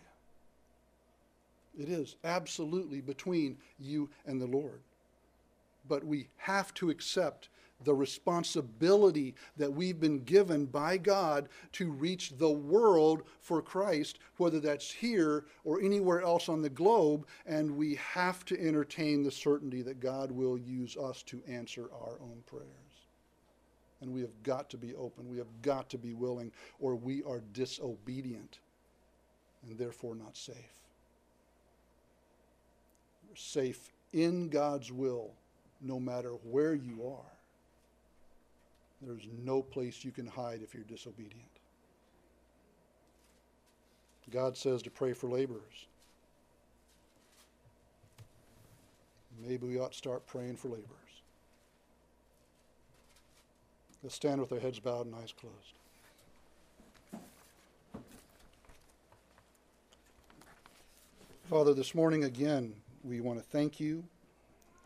you. 1.75 1.83
It 1.83 1.89
is 1.89 2.15
absolutely 2.23 3.01
between 3.01 3.57
you 3.79 4.09
and 4.25 4.39
the 4.41 4.47
Lord. 4.47 4.79
But 5.87 6.05
we 6.05 6.29
have 6.37 6.73
to 6.75 6.89
accept 6.89 7.49
the 7.83 7.93
responsibility 7.93 9.35
that 9.57 9.71
we've 9.73 9.99
been 9.99 10.19
given 10.23 10.65
by 10.65 10.97
God 10.97 11.49
to 11.73 11.91
reach 11.91 12.37
the 12.37 12.49
world 12.51 13.23
for 13.41 13.61
Christ, 13.61 14.19
whether 14.37 14.59
that's 14.59 14.91
here 14.91 15.45
or 15.63 15.81
anywhere 15.81 16.21
else 16.21 16.49
on 16.49 16.61
the 16.61 16.69
globe, 16.69 17.27
and 17.45 17.77
we 17.77 17.95
have 17.95 18.45
to 18.45 18.59
entertain 18.61 19.23
the 19.23 19.31
certainty 19.31 19.81
that 19.83 19.99
God 19.99 20.31
will 20.31 20.57
use 20.57 20.97
us 20.97 21.23
to 21.23 21.41
answer 21.47 21.89
our 21.93 22.17
own 22.21 22.43
prayers. 22.47 22.65
And 24.01 24.13
we 24.13 24.21
have 24.21 24.43
got 24.43 24.69
to 24.71 24.77
be 24.77 24.95
open, 24.95 25.29
we 25.29 25.37
have 25.37 25.61
got 25.61 25.89
to 25.91 25.97
be 25.97 26.13
willing, 26.13 26.51
or 26.79 26.95
we 26.95 27.23
are 27.23 27.41
disobedient 27.53 28.59
and 29.67 29.77
therefore 29.77 30.15
not 30.15 30.37
safe 30.37 30.55
We're 33.29 33.35
safe 33.35 33.91
in 34.13 34.49
God's 34.49 34.91
will 34.91 35.31
no 35.81 35.99
matter 35.99 36.31
where 36.31 36.75
you 36.75 37.07
are. 37.07 37.36
There's 39.01 39.27
no 39.43 39.61
place 39.61 40.03
you 40.03 40.11
can 40.11 40.25
hide 40.25 40.61
if 40.63 40.73
you're 40.73 40.83
disobedient. 40.83 41.43
God 44.29 44.57
says 44.57 44.81
to 44.81 44.89
pray 44.89 45.13
for 45.13 45.27
laborers. 45.29 45.87
Maybe 49.45 49.67
we 49.67 49.79
ought 49.79 49.91
to 49.91 49.97
start 49.97 50.25
praying 50.25 50.57
for 50.57 50.67
laborers. 50.69 50.87
Let's 54.03 54.15
stand 54.15 54.41
with 54.41 54.51
our 54.51 54.59
heads 54.59 54.79
bowed 54.79 55.05
and 55.05 55.15
eyes 55.15 55.33
closed. 55.33 55.55
Father, 61.49 61.73
this 61.73 61.95
morning 61.95 62.25
again, 62.25 62.73
we 63.03 63.21
want 63.21 63.39
to 63.39 63.45
thank 63.45 63.79
you 63.79 64.03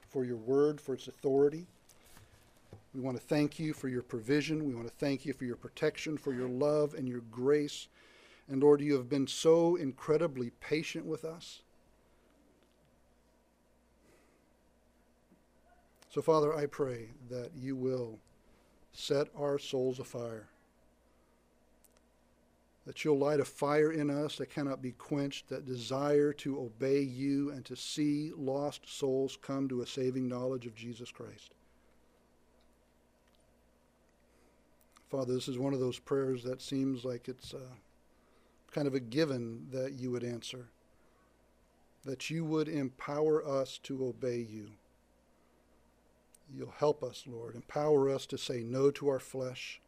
for 0.10 0.24
your 0.24 0.38
word, 0.38 0.80
for 0.80 0.94
its 0.94 1.08
authority. 1.08 1.66
We 2.94 3.02
want 3.02 3.18
to 3.18 3.24
thank 3.24 3.60
you 3.60 3.74
for 3.74 3.88
your 3.88 4.02
provision. 4.02 4.66
We 4.66 4.76
want 4.76 4.88
to 4.88 4.94
thank 4.94 5.26
you 5.26 5.34
for 5.34 5.46
your 5.46 5.56
protection, 5.56 6.18
for 6.18 6.34
your 6.34 6.50
love 6.50 6.94
and 6.94 7.08
your 7.08 7.22
grace. 7.32 7.88
And 8.50 8.62
Lord, 8.62 8.82
you 8.82 8.94
have 8.96 9.10
been 9.10 9.28
so 9.28 9.76
incredibly 9.76 10.50
patient 10.60 11.06
with 11.06 11.24
us. 11.24 11.62
So, 16.10 16.22
Father, 16.22 16.54
I 16.54 16.66
pray 16.66 17.12
that 17.30 17.52
you 17.56 17.78
will 17.78 18.20
set 18.92 19.28
our 19.38 19.58
souls 19.58 20.00
afire 20.00 20.50
that 22.86 23.04
you'll 23.04 23.18
light 23.18 23.40
a 23.40 23.46
fire 23.46 23.92
in 23.92 24.10
us 24.10 24.38
that 24.38 24.50
cannot 24.50 24.82
be 24.82 24.92
quenched, 24.94 25.48
that 25.50 25.66
desire 25.66 26.34
to 26.34 26.60
obey 26.60 27.02
you 27.02 27.52
and 27.52 27.64
to 27.66 27.76
see 27.76 28.32
lost 28.36 28.82
souls 28.86 29.38
come 29.42 29.70
to 29.70 29.82
a 29.82 29.88
saving 29.88 30.28
knowledge 30.28 30.66
of 30.66 30.76
Jesus 30.76 31.12
Christ. 31.12 31.54
Father, 35.12 35.34
this 35.34 35.50
is 35.50 35.60
one 35.60 35.74
of 35.74 35.82
those 35.82 36.00
prayers 36.00 36.42
that 36.44 36.62
seems 36.62 37.04
like 37.04 37.28
it's 37.28 37.54
uh, 37.54 37.60
kind 38.72 38.88
of 38.88 38.96
a 38.96 39.00
given 39.02 39.68
that 39.70 39.92
you 40.00 40.10
would 40.10 40.24
answer, 40.24 40.70
that 42.06 42.30
you 42.30 42.46
would 42.46 42.70
empower 42.70 43.46
us 43.46 43.78
to 43.84 44.06
obey 44.06 44.38
you. 44.38 44.70
You'll 46.56 46.74
help 46.78 47.04
us, 47.04 47.26
Lord. 47.28 47.56
Empower 47.56 48.10
us 48.10 48.26
to 48.28 48.38
say 48.38 48.64
no 48.64 48.90
to 48.92 49.10
our 49.10 49.20
flesh, 49.20 49.82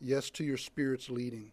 yes 0.00 0.30
to 0.30 0.44
your 0.44 0.56
Spirit's 0.56 1.10
leading. 1.10 1.52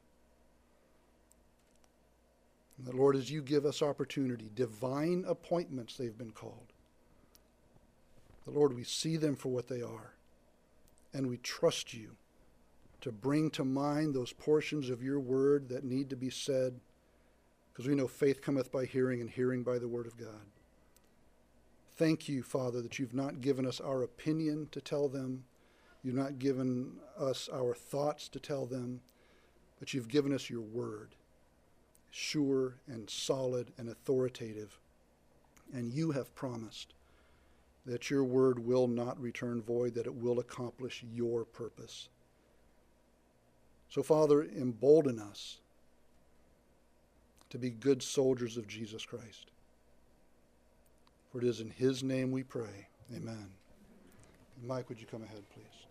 And 2.77 2.87
the 2.87 2.95
Lord, 2.95 3.17
as 3.17 3.29
you 3.29 3.41
give 3.41 3.65
us 3.65 3.81
opportunity, 3.81 4.49
divine 4.55 5.25
appointments 5.27 5.97
they've 5.97 6.17
been 6.17 6.31
called. 6.31 6.71
The 8.45 8.51
Lord, 8.51 8.73
we 8.73 8.85
see 8.85 9.17
them 9.17 9.35
for 9.35 9.49
what 9.49 9.67
they 9.67 9.81
are, 9.81 10.13
and 11.13 11.27
we 11.27 11.35
trust 11.35 11.93
you 11.93 12.15
to 13.05 13.11
bring 13.11 13.51
to 13.51 13.63
mind 13.63 14.15
those 14.15 14.33
portions 14.33 14.89
of 14.89 15.03
your 15.03 15.19
word 15.19 15.69
that 15.69 15.83
need 15.83 16.09
to 16.09 16.15
be 16.15 16.31
said, 16.31 16.73
because 17.71 17.87
we 17.87 17.93
know 17.93 18.07
faith 18.07 18.41
cometh 18.41 18.71
by 18.71 18.83
hearing, 18.83 19.21
and 19.21 19.29
hearing 19.29 19.61
by 19.61 19.77
the 19.77 19.87
word 19.87 20.07
of 20.07 20.17
God. 20.17 20.41
Thank 21.95 22.27
you, 22.27 22.41
Father, 22.41 22.81
that 22.81 22.97
you've 22.97 23.13
not 23.13 23.41
given 23.41 23.67
us 23.67 23.79
our 23.79 24.01
opinion 24.01 24.69
to 24.71 24.81
tell 24.81 25.07
them, 25.07 25.43
you've 26.01 26.15
not 26.15 26.39
given 26.39 26.93
us 27.15 27.47
our 27.53 27.75
thoughts 27.75 28.27
to 28.29 28.39
tell 28.39 28.65
them, 28.65 29.01
but 29.77 29.93
you've 29.93 30.07
given 30.07 30.33
us 30.33 30.49
your 30.49 30.63
word 30.63 31.13
sure 32.09 32.77
and 32.87 33.07
solid 33.07 33.71
and 33.77 33.87
authoritative. 33.87 34.79
And 35.71 35.93
you 35.93 36.09
have 36.13 36.33
promised 36.33 36.95
that 37.85 38.09
your 38.09 38.23
word 38.23 38.57
will 38.57 38.87
not 38.87 39.21
return 39.21 39.61
void, 39.61 39.93
that 39.93 40.07
it 40.07 40.15
will 40.15 40.39
accomplish 40.39 41.05
your 41.13 41.45
purpose. 41.45 42.09
So, 43.89 44.03
Father, 44.03 44.43
embolden 44.43 45.19
us 45.19 45.59
to 47.49 47.57
be 47.57 47.69
good 47.69 48.03
soldiers 48.03 48.57
of 48.57 48.67
Jesus 48.67 49.05
Christ. 49.05 49.51
For 51.31 51.39
it 51.39 51.43
is 51.45 51.61
in 51.61 51.69
his 51.69 52.03
name 52.03 52.31
we 52.31 52.43
pray. 52.43 52.87
Amen. 53.15 53.49
Mike, 54.63 54.89
would 54.89 54.99
you 54.99 55.07
come 55.07 55.23
ahead, 55.23 55.43
please? 55.53 55.84